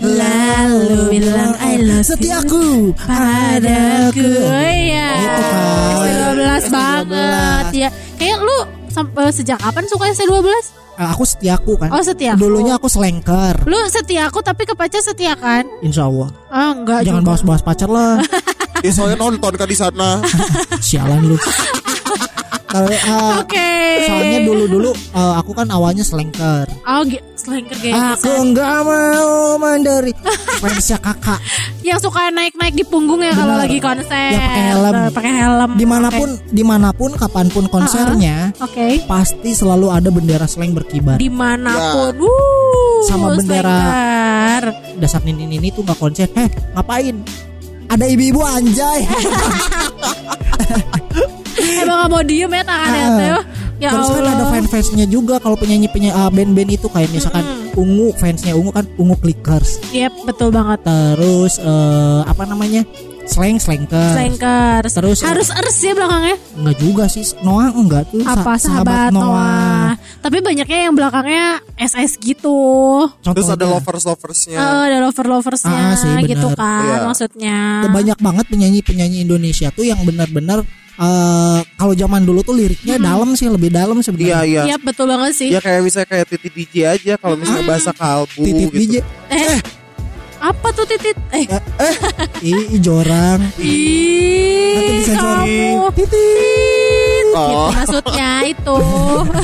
Lalu 0.00 0.96
bilang 1.10 1.52
I 1.58 1.74
love 1.78 2.02
setiaku 2.02 2.92
padaku 2.96 4.28
Oh 4.40 4.64
iya 4.64 5.08
Itu 5.14 5.42
kan. 5.42 6.34
S12 6.34 6.64
banget 6.70 7.66
ya 7.74 7.88
Kayak 8.14 8.38
lu 8.40 8.58
sampai 8.94 9.26
sejak 9.28 9.58
kapan 9.58 9.84
suka 9.84 10.06
S12? 10.08 10.46
Ah, 10.94 11.10
aku 11.10 11.26
setiaku 11.26 11.74
kan 11.74 11.90
Oh, 11.90 11.98
setiaku. 12.00 12.38
dulunya 12.38 12.78
aku 12.78 12.86
selengker 12.86 13.58
Lu 13.64 13.74
setia 13.90 14.30
aku 14.30 14.38
tapi 14.38 14.62
ke 14.62 14.72
pacar 14.72 15.02
setia 15.02 15.34
kan? 15.34 15.66
insya 15.82 16.06
Allah 16.06 16.30
Ah 16.48 16.70
enggak 16.70 17.02
jangan 17.02 17.26
bahas-bahas 17.26 17.58
pacar 17.60 17.90
lah 17.90 18.22
Ya 18.78 18.94
soalnya 18.94 19.18
nonton 19.18 19.52
kan 19.52 19.66
di 19.66 19.74
sana. 19.74 20.22
sialan 20.86 21.26
lu 21.26 21.36
kalau 22.68 22.90
ah, 23.04 23.42
Oke 23.42 23.70
soalnya 24.04 24.38
dulu-dulu 24.44 24.90
ah, 25.12 25.38
aku 25.38 25.50
kan 25.52 25.66
awalnya 25.68 26.02
selengker 26.02 26.66
Oh 26.84 27.02
selengker 27.44 27.76
kayak 27.76 28.16
aku 28.16 28.30
enggak 28.40 28.72
mau 28.80 29.28
mandiri 29.54 30.12
fansnya 30.58 30.96
kakak? 31.06 31.36
Yang 31.80 31.98
suka 32.02 32.32
naik-naik 32.32 32.72
di 32.72 32.82
punggung 32.82 33.20
ya 33.20 33.30
kalau 33.30 33.54
lagi 33.54 33.76
konser. 33.78 34.32
Ya, 34.32 34.40
pakai 34.40 34.62
helm. 34.66 34.94
Pakai 35.12 35.32
helm. 35.34 35.70
Di 35.76 35.84
mana 35.84 36.08
pun 36.08 36.28
di 36.42 36.64
mana 36.64 36.88
pun 36.90 37.10
kapan 37.12 37.46
pun 37.48 37.68
konsernya 37.68 38.56
Oke. 38.58 39.04
pasti 39.04 39.52
selalu 39.52 39.92
ada 39.92 40.08
bendera 40.08 40.44
seleng 40.44 40.72
berkibar. 40.72 41.20
Di 41.20 41.28
mana 41.28 41.72
pun. 41.92 42.10
Ya. 42.10 42.18
Wuh, 42.18 43.04
Sama 43.04 43.36
bendera. 43.36 43.76
selengker. 43.76 44.64
dasar 44.96 45.20
nini 45.20 45.44
ini 45.50 45.68
tuh 45.68 45.84
nggak 45.84 45.98
konser. 45.98 46.28
Heh 46.32 46.48
ngapain? 46.72 47.20
Ada 47.86 48.08
ibu-ibu 48.08 48.40
anjay. 48.40 49.04
Emang 51.54 51.96
gak 51.96 52.10
mau 52.10 52.22
diem 52.22 52.50
ya 52.50 52.62
tangannya 52.62 53.04
Ah. 53.30 53.42
Ya 53.84 53.90
terus 53.90 54.08
kan 54.08 54.16
Allah. 54.18 54.32
ada 54.34 54.44
fan-fansnya 54.48 55.06
juga 55.06 55.36
kalau 55.36 55.54
penyanyi 55.54 55.86
penyanyi 55.86 56.16
ah, 56.16 56.28
band-band 56.28 56.70
itu 56.72 56.88
kayak 56.88 57.10
misalkan 57.10 57.44
ungu 57.74 58.16
fansnya 58.16 58.52
ungu 58.52 58.70
kan 58.70 58.88
ungu 58.96 59.12
clickers. 59.14 59.76
Yep 59.90 60.24
betul 60.24 60.48
banget. 60.48 60.80
Terus 60.82 61.58
eh, 61.58 62.20
apa 62.24 62.42
namanya? 62.44 62.82
Slang 63.24 63.56
slangker 63.56 64.12
Selengker 64.12 64.84
Terus, 64.84 65.24
Harus 65.24 65.48
ers 65.48 65.78
ya 65.80 65.96
belakangnya? 65.96 66.36
Enggak 66.54 66.76
juga 66.76 67.04
sih 67.08 67.24
Noah 67.40 67.72
enggak 67.72 68.04
tuh 68.06 68.20
Sa- 68.20 68.36
Apa 68.36 68.52
sahabat, 68.54 69.08
Noah. 69.10 69.96
Tapi 70.20 70.44
banyaknya 70.44 70.78
yang 70.82 70.92
belakangnya 70.92 71.44
SS 71.74 72.20
gitu. 72.20 72.52
Terus 73.24 73.48
ada 73.48 73.64
lovers-loversnya. 73.66 74.60
Eh, 74.60 74.82
Ada 74.92 74.98
lover-loversnya 75.00 75.72
Ah, 75.72 75.96
sih, 75.96 76.12
bener. 76.12 76.36
gitu 76.36 76.48
kan 76.52 76.84
Iya. 76.84 76.96
maksudnya. 77.02 77.58
Banyak 77.88 78.18
banget 78.20 78.44
penyanyi-penyanyi 78.46 79.24
Indonesia 79.24 79.72
tuh 79.72 79.84
yang 79.84 80.04
benar-benar 80.04 80.60
eh, 80.96 81.58
kalau 81.74 81.92
zaman 81.92 82.22
dulu 82.22 82.40
tuh 82.40 82.52
liriknya 82.52 82.96
dalam 82.96 83.32
sih 83.32 83.46
lebih 83.46 83.68
dalam 83.68 83.96
Iya, 83.96 84.04
sebenarnya. 84.04 84.38
iya. 84.44 84.62
Iya 84.64 84.76
betul 84.78 85.06
banget 85.06 85.32
sih 85.34 85.48
Ya 85.48 85.58
kayak 85.58 85.80
misalnya 85.80 86.08
kayak 86.08 86.26
Titi 86.28 86.48
DJ 86.48 86.74
aja 86.88 87.12
kalau 87.16 87.34
misalnya 87.34 87.64
bahasa 87.64 87.90
kalbu 87.90 88.40
Titit 88.40 88.68
gitu. 88.68 88.76
DJ, 88.76 88.94
Eh 89.28 89.58
Apa 90.38 90.68
tuh 90.70 90.84
titit 90.84 91.16
Eh 91.30 91.44
ih 92.42 92.78
jorang, 92.78 93.40
Nanti 93.40 93.64
Ih 93.64 94.98
disensor. 94.98 95.24
kamu 95.40 95.88
titit, 95.92 97.24
Gitu 97.24 97.32
Oh. 97.34 97.66
maksudnya 97.68 98.30
itu 98.44 98.76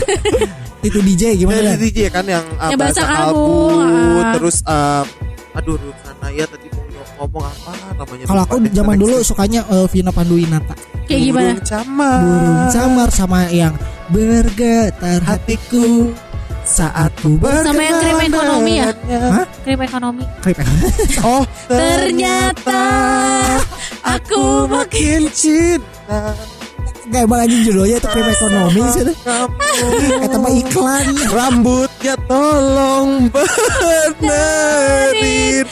titit 0.83 1.03
DJ 1.03 1.23
gimana? 1.37 1.59
Ya, 1.59 1.63
Dan? 1.67 1.77
Titi 1.77 1.91
DJ 1.91 2.01
kan 2.09 2.25
yang 2.25 2.45
uh, 2.55 2.71
Yang 2.71 2.79
bahasa 2.79 3.01
bahasa 3.01 3.17
kalbu, 3.27 3.43
kalbu, 3.43 3.91
ah. 4.17 4.33
terus 4.33 4.57
um, 4.63 5.05
aduh 5.51 5.75
sana 5.99 6.27
ya 6.31 6.47
tadi 6.47 6.67
ngomong 7.21 7.45
apa 7.45 7.73
namanya? 8.01 8.25
Kalau 8.25 8.43
aku 8.49 8.57
zaman 8.73 8.97
dulu 8.97 9.17
sukanya 9.21 9.61
eh, 9.69 9.87
Vina 9.93 10.09
Panduwinata, 10.09 10.75
Kayak 11.05 11.21
gimana 11.29 11.51
Burung 11.53 11.67
camar. 11.69 12.19
burung 12.25 12.61
camar 12.73 13.09
sama 13.13 13.41
yang 13.53 13.75
bergetar 14.09 15.21
hatiku 15.27 16.15
saat 16.65 17.11
ku 17.19 17.35
Sama 17.43 17.83
yang 17.83 17.99
krim 17.99 18.21
ekonomi 18.31 18.73
ya 18.79 18.89
Hah? 19.11 19.47
Krim 19.67 19.81
ekonomi 19.83 20.23
Krip. 20.39 20.57
Oh, 21.27 21.43
Ternyata 21.67 22.85
Aku 24.07 24.71
makin 24.71 25.27
makin 25.27 25.35
cinta 25.35 26.37
Gak 27.11 27.21
emang 27.21 27.41
anjing 27.41 27.63
judulnya 27.65 27.97
itu 27.97 28.07
krip 28.07 28.23
ekonomi 28.25 28.83
sih. 28.89 29.03
Kata 30.23 30.37
mah 30.37 30.53
iklan. 30.53 31.07
Rambutnya 31.27 32.15
tolong 32.25 33.27
benerin 34.21 35.67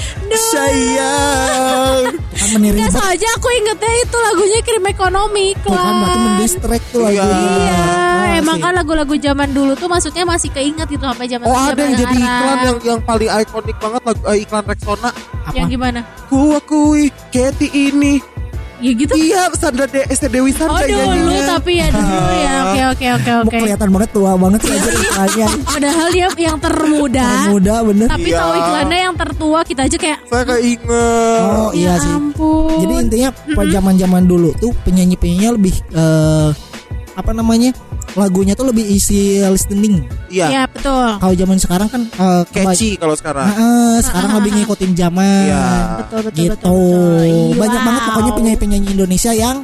sayang. 0.53 2.03
Kan 2.29 2.48
meniring 2.53 2.79
Nggak 2.81 2.92
saja 2.92 3.27
aku 3.33 3.48
ingetnya 3.53 3.92
itu 3.98 4.16
lagunya 4.16 4.59
krim 4.61 4.85
ekonomi 4.85 5.46
Tuh 5.59 5.70
kan 5.70 5.94
berarti 5.94 6.07
Klan. 6.09 6.27
mendistract 6.29 6.87
tuh 6.88 7.01
Iya. 7.05 7.22
lagunya. 7.22 7.51
Iya, 7.57 7.79
Ah, 7.79 8.37
emang 8.37 8.57
sih. 8.57 8.62
kan 8.62 8.72
lagu-lagu 8.74 9.14
zaman 9.16 9.48
dulu 9.51 9.72
tuh 9.74 9.87
maksudnya 9.87 10.22
masih 10.24 10.51
keinget 10.51 10.87
gitu 10.87 11.03
sampai 11.03 11.27
zaman 11.27 11.44
Oh 11.44 11.57
ada 11.57 11.81
yang 11.81 11.94
jadi 11.96 12.14
iklan 12.16 12.59
yang 12.61 12.79
yang 12.85 13.01
paling 13.01 13.31
ikonik 13.33 13.77
banget 13.77 14.03
lagu 14.05 14.22
eh, 14.24 14.38
iklan 14.40 14.64
Rexona. 14.64 15.11
Apa? 15.11 15.55
yang 15.55 15.68
gimana? 15.68 16.01
Ku 16.29 16.53
akui 16.53 17.03
Katy 17.29 17.68
ini 17.72 18.20
Ya 18.78 18.92
gitu. 18.92 19.10
Iya 19.12 19.50
Sandra 19.52 19.84
De 19.84 20.06
ST 20.06 20.26
Dewi 20.26 20.50
Oh 20.50 20.56
Sandra 20.56 20.86
dulu 20.86 21.02
nyanyinya. 21.02 21.44
tapi 21.50 21.72
ya 21.74 21.86
dulu 21.90 22.14
ya. 22.32 22.52
Oke 22.68 22.80
oke 22.86 23.06
oke 23.12 23.30
Mau 23.32 23.42
oke. 23.44 23.56
kelihatan 23.58 23.88
banget 23.90 24.10
tua 24.12 24.32
banget 24.34 24.60
sih 24.60 24.72
aja 24.72 24.90
iklannya. 24.92 25.46
Padahal 25.64 26.08
dia 26.08 26.28
yang 26.38 26.58
termuda. 26.58 27.28
Muda 27.48 27.74
bener. 27.82 28.06
Tapi 28.06 28.28
Iya. 28.28 28.38
tahu 28.38 28.52
iklannya 28.54 28.98
yang 29.00 29.14
tertua 29.16 29.58
kita 29.62 29.80
aja 29.82 29.96
kayak 29.96 30.18
Saya 30.24 30.42
gak 30.44 30.60
inget. 30.60 31.40
Oh 31.42 31.70
iya 31.72 31.90
ya 31.90 31.94
sih. 31.98 32.12
ampun. 32.12 32.78
Jadi 32.78 32.94
intinya 33.00 33.28
pada 33.50 33.68
zaman-zaman 33.72 34.22
dulu 34.24 34.50
tuh 34.54 34.70
penyanyi-penyanyi 34.82 35.48
lebih 35.50 35.74
eh, 35.90 36.48
apa 37.12 37.30
namanya? 37.32 37.74
Lagunya 38.16 38.57
tuh 38.57 38.71
lebih 38.71 38.85
easy 38.88 39.42
listening. 39.42 40.07
Iya. 40.29 40.47
ya 40.49 40.62
betul. 40.68 41.09
Kalau 41.21 41.35
zaman 41.37 41.57
sekarang 41.61 41.88
kan 41.88 42.03
keba- 42.49 42.73
Catchy 42.73 42.97
kalau 42.97 43.14
sekarang. 43.16 43.49
Ah, 43.49 43.99
sekarang 44.01 44.31
lebih 44.40 44.51
ngikutin 44.57 44.92
zaman. 44.97 45.44
Iya. 45.49 45.66
Betul 46.05 46.21
betul 46.29 46.38
gitu. 46.40 46.53
betul. 46.55 46.73
betul. 46.73 47.25
Iya, 47.27 47.59
Banyak 47.59 47.81
banget 47.85 48.03
pokoknya 48.05 48.31
wow. 48.33 48.38
penyanyi-penyanyi 48.38 48.88
Indonesia 48.97 49.33
yang 49.35 49.57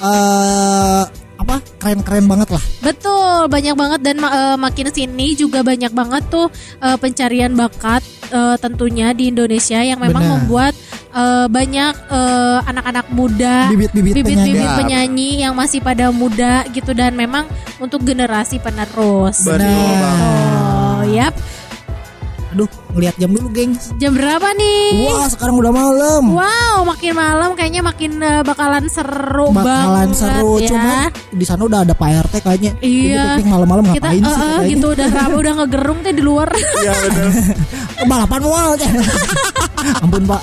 eh 0.00 1.04
apa? 1.40 1.56
keren-keren 1.80 2.28
banget 2.28 2.48
lah. 2.52 2.62
Betul, 2.84 3.48
banyak 3.48 3.72
banget 3.72 4.00
dan 4.04 4.16
eh, 4.20 4.56
makin 4.60 4.92
sini 4.92 5.32
juga 5.32 5.64
banyak 5.64 5.88
banget 5.90 6.22
tuh 6.28 6.52
eh, 6.84 6.96
pencarian 7.00 7.56
bakat 7.56 8.04
eh, 8.28 8.56
tentunya 8.60 9.16
di 9.16 9.32
Indonesia 9.32 9.80
yang 9.80 10.04
memang 10.04 10.20
Benar. 10.20 10.32
membuat 10.36 10.72
eh, 11.12 11.46
banyak 11.46 11.94
eh, 12.06 12.58
anak-anak 12.64 13.06
muda 13.10 13.68
Bibit-bibit 13.68 14.14
penyanyi. 14.16 14.24
bibit-bibit 14.24 14.62
Ya. 14.62 14.76
penyanyi 14.76 15.30
yang 15.40 15.52
masih 15.52 15.78
pada 15.78 16.08
muda 16.10 16.64
gitu 16.68 16.90
dan 16.90 17.12
memang 17.12 17.46
untuk 17.76 18.00
generasi 18.00 18.58
penerus. 18.58 19.40
Betul 19.40 19.58
Benar. 19.58 19.96
banget. 19.96 20.50
Oh, 20.60 21.02
yap. 21.06 21.34
Aduh, 22.50 22.66
ngelihat 22.90 23.14
jam 23.14 23.30
dulu, 23.30 23.46
gengs. 23.48 23.94
Jam 23.96 24.10
berapa 24.10 24.50
nih? 24.50 25.06
Wah, 25.06 25.30
sekarang 25.30 25.54
udah 25.54 25.70
malam. 25.70 26.34
Wow, 26.34 26.82
makin 26.84 27.14
malam 27.14 27.54
kayaknya 27.54 27.78
makin 27.80 28.18
eh, 28.18 28.42
bakalan 28.42 28.90
seru 28.90 29.54
Bakalan 29.54 30.10
banget 30.10 30.18
seru, 30.18 30.58
ya. 30.58 30.66
cuman 30.66 31.08
di 31.30 31.44
sana 31.46 31.62
udah 31.62 31.86
ada 31.86 31.94
Pak 31.94 32.10
RT 32.26 32.34
kayaknya. 32.42 32.72
Iya. 32.80 33.22
Ini 33.22 33.38
piknik 33.38 33.46
malam-malam 33.48 33.84
kita 33.86 34.02
ngapain 34.02 34.18
eh, 34.18 34.26
sih? 34.26 34.34
katanya. 34.34 34.66
gitu 34.66 34.86
udah 34.90 35.08
rame 35.08 35.34
udah 35.46 35.52
ngegerung 35.56 35.98
teh 36.02 36.10
di 36.10 36.22
luar. 36.22 36.48
Iya 36.50 36.90
benar. 37.00 37.26
Balapan 38.02 38.40
mual. 38.42 38.70
Ampun, 40.02 40.22
Pak. 40.26 40.42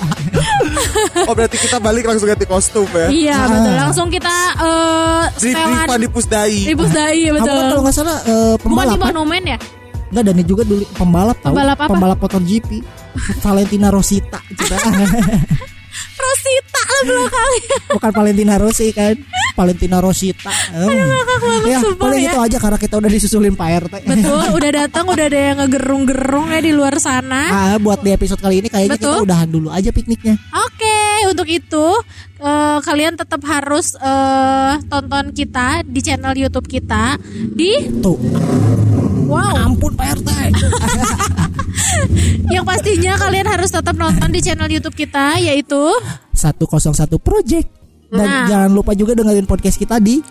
Oh 1.20 1.32
berarti 1.32 1.56
kita 1.56 1.78
balik 1.78 2.04
langsung 2.04 2.26
ganti 2.26 2.44
kostum 2.44 2.86
ya. 2.88 3.08
Iya 3.08 3.34
Ah. 3.34 3.46
betul. 3.48 3.74
Langsung 3.78 4.08
kita 4.08 4.34
eh 4.56 5.24
Di 5.36 5.50
Drivan 5.50 5.98
di 5.98 6.08
Pusdai. 6.08 6.56
di 6.64 6.74
Pusdai 6.74 7.18
Kamu 7.22 7.34
betul. 7.36 7.54
kan 7.54 7.64
kalau 7.68 7.82
nggak 7.82 7.94
salah 7.94 8.18
eh, 8.20 8.54
Bukan 8.54 8.56
di 8.56 8.62
pembalap. 8.64 8.98
monumen 9.04 9.42
ya? 9.46 9.58
Enggak, 10.08 10.22
Dani 10.24 10.42
juga 10.42 10.62
dulu 10.64 10.84
pembalap 10.90 11.36
tahu. 11.38 11.52
Pembalap 11.52 11.78
apa? 11.78 11.90
Pembalap 11.90 12.18
motor 12.18 12.40
GP. 12.40 12.70
Valentina 13.38 13.88
Rosita. 13.88 14.40
Rosita 16.18 16.78
latar 16.78 17.04
belakangnya. 17.04 17.78
Bukan 17.88 18.10
Valentina 18.12 18.54
Rossi 18.56 18.86
kan 18.90 19.14
Valentina 19.54 19.98
Rosita 19.98 20.50
Oh. 20.74 20.90
Ya 21.64 21.78
sumpah 21.78 22.06
paling 22.06 22.22
ya. 22.22 22.30
itu 22.30 22.38
aja 22.40 22.56
Karena 22.58 22.76
kita 22.76 22.94
udah 22.96 23.10
disusulin 23.10 23.54
Pak 23.54 23.68
RT 23.80 23.94
Betul, 24.04 24.44
udah 24.52 24.70
datang, 24.74 25.04
udah 25.06 25.24
ada 25.24 25.40
yang 25.44 25.56
ngegerung-gerung 25.58 26.46
ya 26.48 26.60
di 26.60 26.72
luar 26.72 26.96
sana. 26.98 27.42
Ah, 27.48 27.76
buat 27.76 28.00
di 28.00 28.10
episode 28.10 28.38
kali 28.38 28.60
ini 28.60 28.68
kayaknya 28.68 28.96
kita 28.96 29.08
Betul. 29.08 29.24
udahan 29.24 29.48
dulu 29.48 29.68
aja 29.68 29.88
pikniknya. 29.88 30.34
Oke, 30.52 30.98
untuk 31.26 31.46
itu 31.46 31.86
eh, 32.38 32.78
kalian 32.80 33.14
tetap 33.14 33.40
harus 33.44 33.94
eh, 33.94 34.72
tonton 34.84 35.32
kita 35.32 35.82
di 35.82 36.00
channel 36.00 36.34
YouTube 36.34 36.66
kita 36.66 37.16
di 37.50 37.88
Tuh, 37.98 38.18
Wow. 39.24 39.54
ampun 39.66 39.92
Pak 39.92 40.06
RT. 40.16 40.28
Yang 42.54 42.64
pastinya 42.64 43.12
kalian 43.18 43.46
harus 43.48 43.70
tetap 43.70 43.94
nonton 43.94 44.28
di 44.32 44.40
channel 44.40 44.68
YouTube 44.70 44.96
kita 44.96 45.38
yaitu 45.38 45.80
101 46.32 47.18
Project. 47.18 47.68
Dan 48.08 48.24
Nah. 48.24 48.48
jangan 48.48 48.70
lupa 48.72 48.96
juga 48.96 49.12
dengerin 49.12 49.44
podcast 49.44 49.76
kita 49.76 50.00
di 50.00 50.24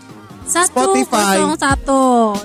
101 0.47 0.65
Spotify. 0.65 1.36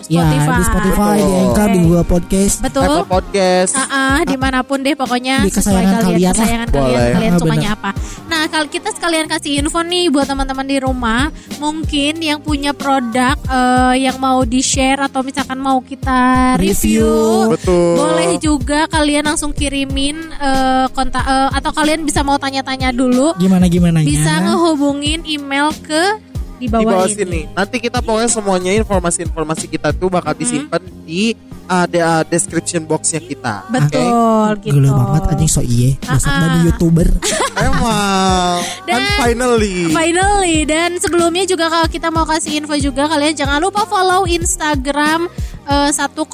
ya 0.09 0.23
di 0.27 0.39
Spotify, 0.65 0.83
di 0.85 1.23
Betul. 1.23 1.39
Anchor, 1.41 1.69
di. 1.69 1.79
Google 1.81 2.05
Podcast. 2.05 2.55
Betul. 2.61 2.83
Apple 2.85 3.07
Podcast. 3.09 3.73
Ah, 3.75 3.87
ah, 3.87 4.19
di 4.23 4.37
mana 4.37 4.61
pun 4.61 4.79
deh 4.79 4.93
pokoknya 4.93 5.41
Di 5.41 5.51
sesuai 5.51 5.63
kesayangan 5.73 5.95
kalian, 5.97 6.05
kalian 6.05 6.23
lah. 6.23 6.35
kesayangan 6.35 6.69
kalian 6.69 6.83
Boleh. 6.93 7.13
kalian 7.13 7.33
Ah, 7.33 7.39
sukanya 7.39 7.69
apa. 7.73 7.91
Nah 8.25 8.43
kalau 8.49 8.67
kita 8.67 8.89
sekalian 8.91 9.27
kasih 9.27 9.53
info 9.59 9.81
nih 9.81 10.05
buat 10.09 10.27
teman-teman 10.27 10.65
di 10.65 10.79
rumah, 10.79 11.23
mungkin 11.57 12.13
yang 12.19 12.39
punya 12.39 12.73
produk 12.73 13.37
eh, 13.39 13.95
yang 14.01 14.17
mau 14.19 14.43
di 14.43 14.61
share 14.61 14.99
atau 15.01 15.23
misalkan 15.23 15.57
mau 15.57 15.79
kita 15.81 16.55
Review. 16.55 17.07
review, 17.07 17.13
Betul. 17.51 17.93
boleh 17.95 18.31
juga 18.37 18.81
kalian 18.87 19.25
langsung 19.25 19.53
kirimin 19.53 20.19
eh, 20.33 20.87
kontak 20.91 21.23
eh, 21.23 21.51
atau 21.53 21.71
kalian 21.71 22.03
bisa 22.03 22.21
mau 22.21 22.37
tanya-tanya 22.37 22.91
dulu, 22.91 23.35
Gimana 23.37 23.67
gimana 23.67 24.03
bisa 24.03 24.43
ngehubungin 24.43 25.23
email 25.25 25.71
ke 25.79 26.19
di 26.63 26.71
di 26.71 26.75
bawah, 26.79 27.03
bawah 27.03 27.09
ini. 27.11 27.17
sini. 27.19 27.41
Nanti 27.51 27.77
kita 27.83 27.99
pokoknya 27.99 28.31
semuanya 28.31 28.71
informasi-informasi 28.79 29.67
kita 29.67 29.91
tuh 29.91 30.07
bakal 30.07 30.31
disimpan 30.39 30.79
di 31.03 31.35
ada 31.67 32.23
description 32.27 32.87
boxnya 32.87 33.19
kita. 33.23 33.67
Betul 33.71 34.61
gitu. 34.63 34.79
Gelo 34.79 34.95
banget 34.95 35.23
anjing 35.35 35.51
so 35.51 35.63
iye. 35.65 35.99
Ah, 36.07 36.19
ah. 36.21 36.39
dari 36.47 36.59
YouTuber. 36.71 37.09
Emang. 37.67 38.61
Dan- 38.87 39.19
finally. 39.19 39.91
Finally 39.91 40.57
dan 40.69 41.01
sebelumnya 41.03 41.45
juga 41.49 41.67
kalau 41.67 41.89
kita 41.91 42.09
mau 42.15 42.27
kasih 42.29 42.63
info 42.63 42.79
juga 42.79 43.11
kalian 43.11 43.35
jangan 43.35 43.59
lupa 43.59 43.83
follow 43.89 44.29
Instagram 44.29 45.27
eh, 45.67 45.91
101 45.91 46.29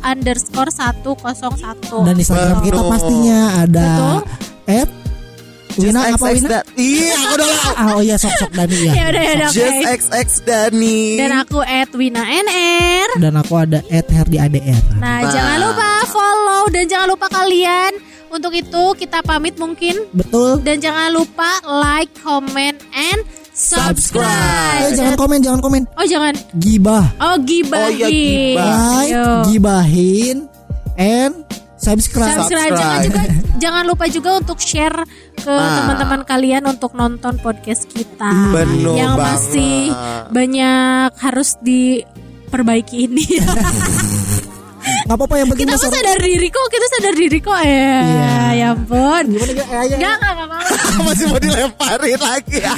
underscore 0.00 0.70
101 0.70 2.06
Dan 2.06 2.16
Instagram 2.16 2.58
kita 2.64 2.80
pastinya 2.86 3.38
ada 3.66 3.88
Betul. 3.88 4.18
at 4.68 5.01
Wina 5.74 6.00
Just 6.02 6.12
apa 6.12 6.26
XX 6.26 6.42
Wina? 6.42 6.60
Iya, 6.74 7.14
aku 7.14 7.34
udah. 7.34 7.48
Ah, 7.72 7.88
oh 7.90 8.00
iya 8.00 8.16
sok-sok 8.16 8.52
Dani 8.52 8.76
ya. 8.78 8.92
ya 8.92 9.04
udah 9.08 9.22
ya 9.22 9.32
udah 9.34 9.48
Just 9.48 9.72
oke 9.72 9.88
XX 9.90 10.28
Dani. 10.42 11.00
dan 11.16 11.30
aku 11.34 11.58
Edwina 11.62 12.22
NR 12.22 13.08
Dan 13.16 13.32
aku 13.34 13.52
ada 13.56 13.80
at 13.86 14.06
Herdi 14.06 14.36
ADR. 14.38 14.82
nah, 14.94 15.20
Nah. 15.20 15.30
jangan 15.30 15.56
lupa 15.62 15.88
follow 16.06 16.62
dan 16.68 16.84
jangan 16.86 17.08
lupa 17.08 17.26
kalian 17.28 17.92
untuk 18.28 18.52
itu 18.52 18.82
kita 18.96 19.20
pamit 19.20 19.56
mungkin 19.56 20.08
Betul. 20.10 20.60
dan 20.60 20.78
jangan 20.78 21.08
lupa 21.10 21.48
like 21.82 22.12
comment 22.16 22.76
and 22.90 23.20
subscribe 23.52 24.82
Eh, 24.82 24.94
jangan 24.94 25.14
komen, 25.14 25.38
jangan 25.38 25.60
komen. 25.60 25.82
oh 25.92 26.06
jangan 26.06 26.32
Gibah. 26.56 27.04
oh 27.18 27.36
gibahin 27.38 27.92
Oh, 27.94 28.08
iya, 28.08 28.08
gibah. 28.08 28.68
Like, 28.94 29.10
Yo. 29.10 29.24
gibahin, 29.46 30.36
and 30.94 31.41
subscribe. 31.82 32.38
subscribe. 32.38 32.70
Jangan 32.72 32.98
juga 33.02 33.20
jangan 33.58 33.84
lupa 33.84 34.04
juga 34.06 34.30
untuk 34.38 34.58
share 34.58 35.02
ke 35.34 35.50
Nah. 35.50 35.82
teman-teman 35.82 36.22
kalian 36.22 36.62
untuk 36.64 36.94
nonton 36.94 37.34
podcast 37.36 37.84
kita 37.84 38.30
Bener 38.48 38.94
yang 38.94 39.18
banget. 39.18 39.34
masih 39.34 39.76
banyak 40.30 41.10
harus 41.18 41.58
diperbaiki 41.60 42.96
ini. 43.06 43.26
Gak 45.02 45.16
apa-apa 45.18 45.34
yang 45.40 45.48
penting 45.50 45.66
Kita 45.66 45.78
tuh 45.78 45.90
sadar 45.90 46.18
diri 46.22 46.48
kok 46.48 46.66
Kita 46.70 46.86
sadar 46.98 47.14
diri 47.18 47.38
kok. 47.42 47.58
Ya 47.62 48.02
ya 48.52 48.66
ampun. 48.76 49.24
Gimana 49.32 49.52
ya. 49.52 49.64
ya, 49.64 49.80
ya. 49.88 49.96
Gak 49.98 50.16
gak 50.20 50.34
Masih 51.06 51.24
mau 51.28 51.40
dilemparin 51.40 52.20
lagi. 52.20 52.58
Ya 52.60 52.74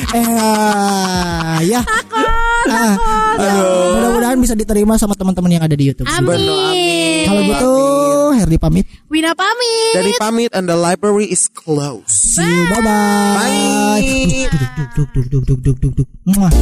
Ya. 1.75 1.81
Takut 1.85 2.69
ah, 2.71 2.95
Takut. 3.37 3.93
Mudah-mudahan 3.99 4.39
bisa 4.41 4.55
diterima 4.57 4.97
sama 4.97 5.13
teman-teman 5.19 5.51
yang 5.53 5.65
ada 5.67 5.77
di 5.77 5.91
Youtube. 5.91 6.09
Amin, 6.09 6.39
amin. 6.39 7.25
Kalau 7.27 7.41
gitu 7.45 7.73
Herdi 8.35 8.59
pamit. 8.59 8.87
Wina 9.11 9.33
pamit. 9.37 9.95
Dari 9.95 10.13
pamit 10.19 10.51
And 10.55 10.67
the 10.67 10.79
library 10.79 11.29
is 11.29 11.47
closed. 11.51 12.09
See 12.09 12.43
you. 12.43 12.65
Bye-bye. 12.71 12.83
Bye, 12.83 13.35
bye. 13.37 14.01
bye. 14.01 14.01
bye. 14.01 14.65
Duk, 14.95 15.11
duk, 15.11 15.11
duk, 15.13 15.27
duk, 15.31 15.45
duk, 15.45 15.59
duk, 15.61 15.77
duk, 15.81 15.93
duk. 16.03 16.09
Mwah. 16.25 16.53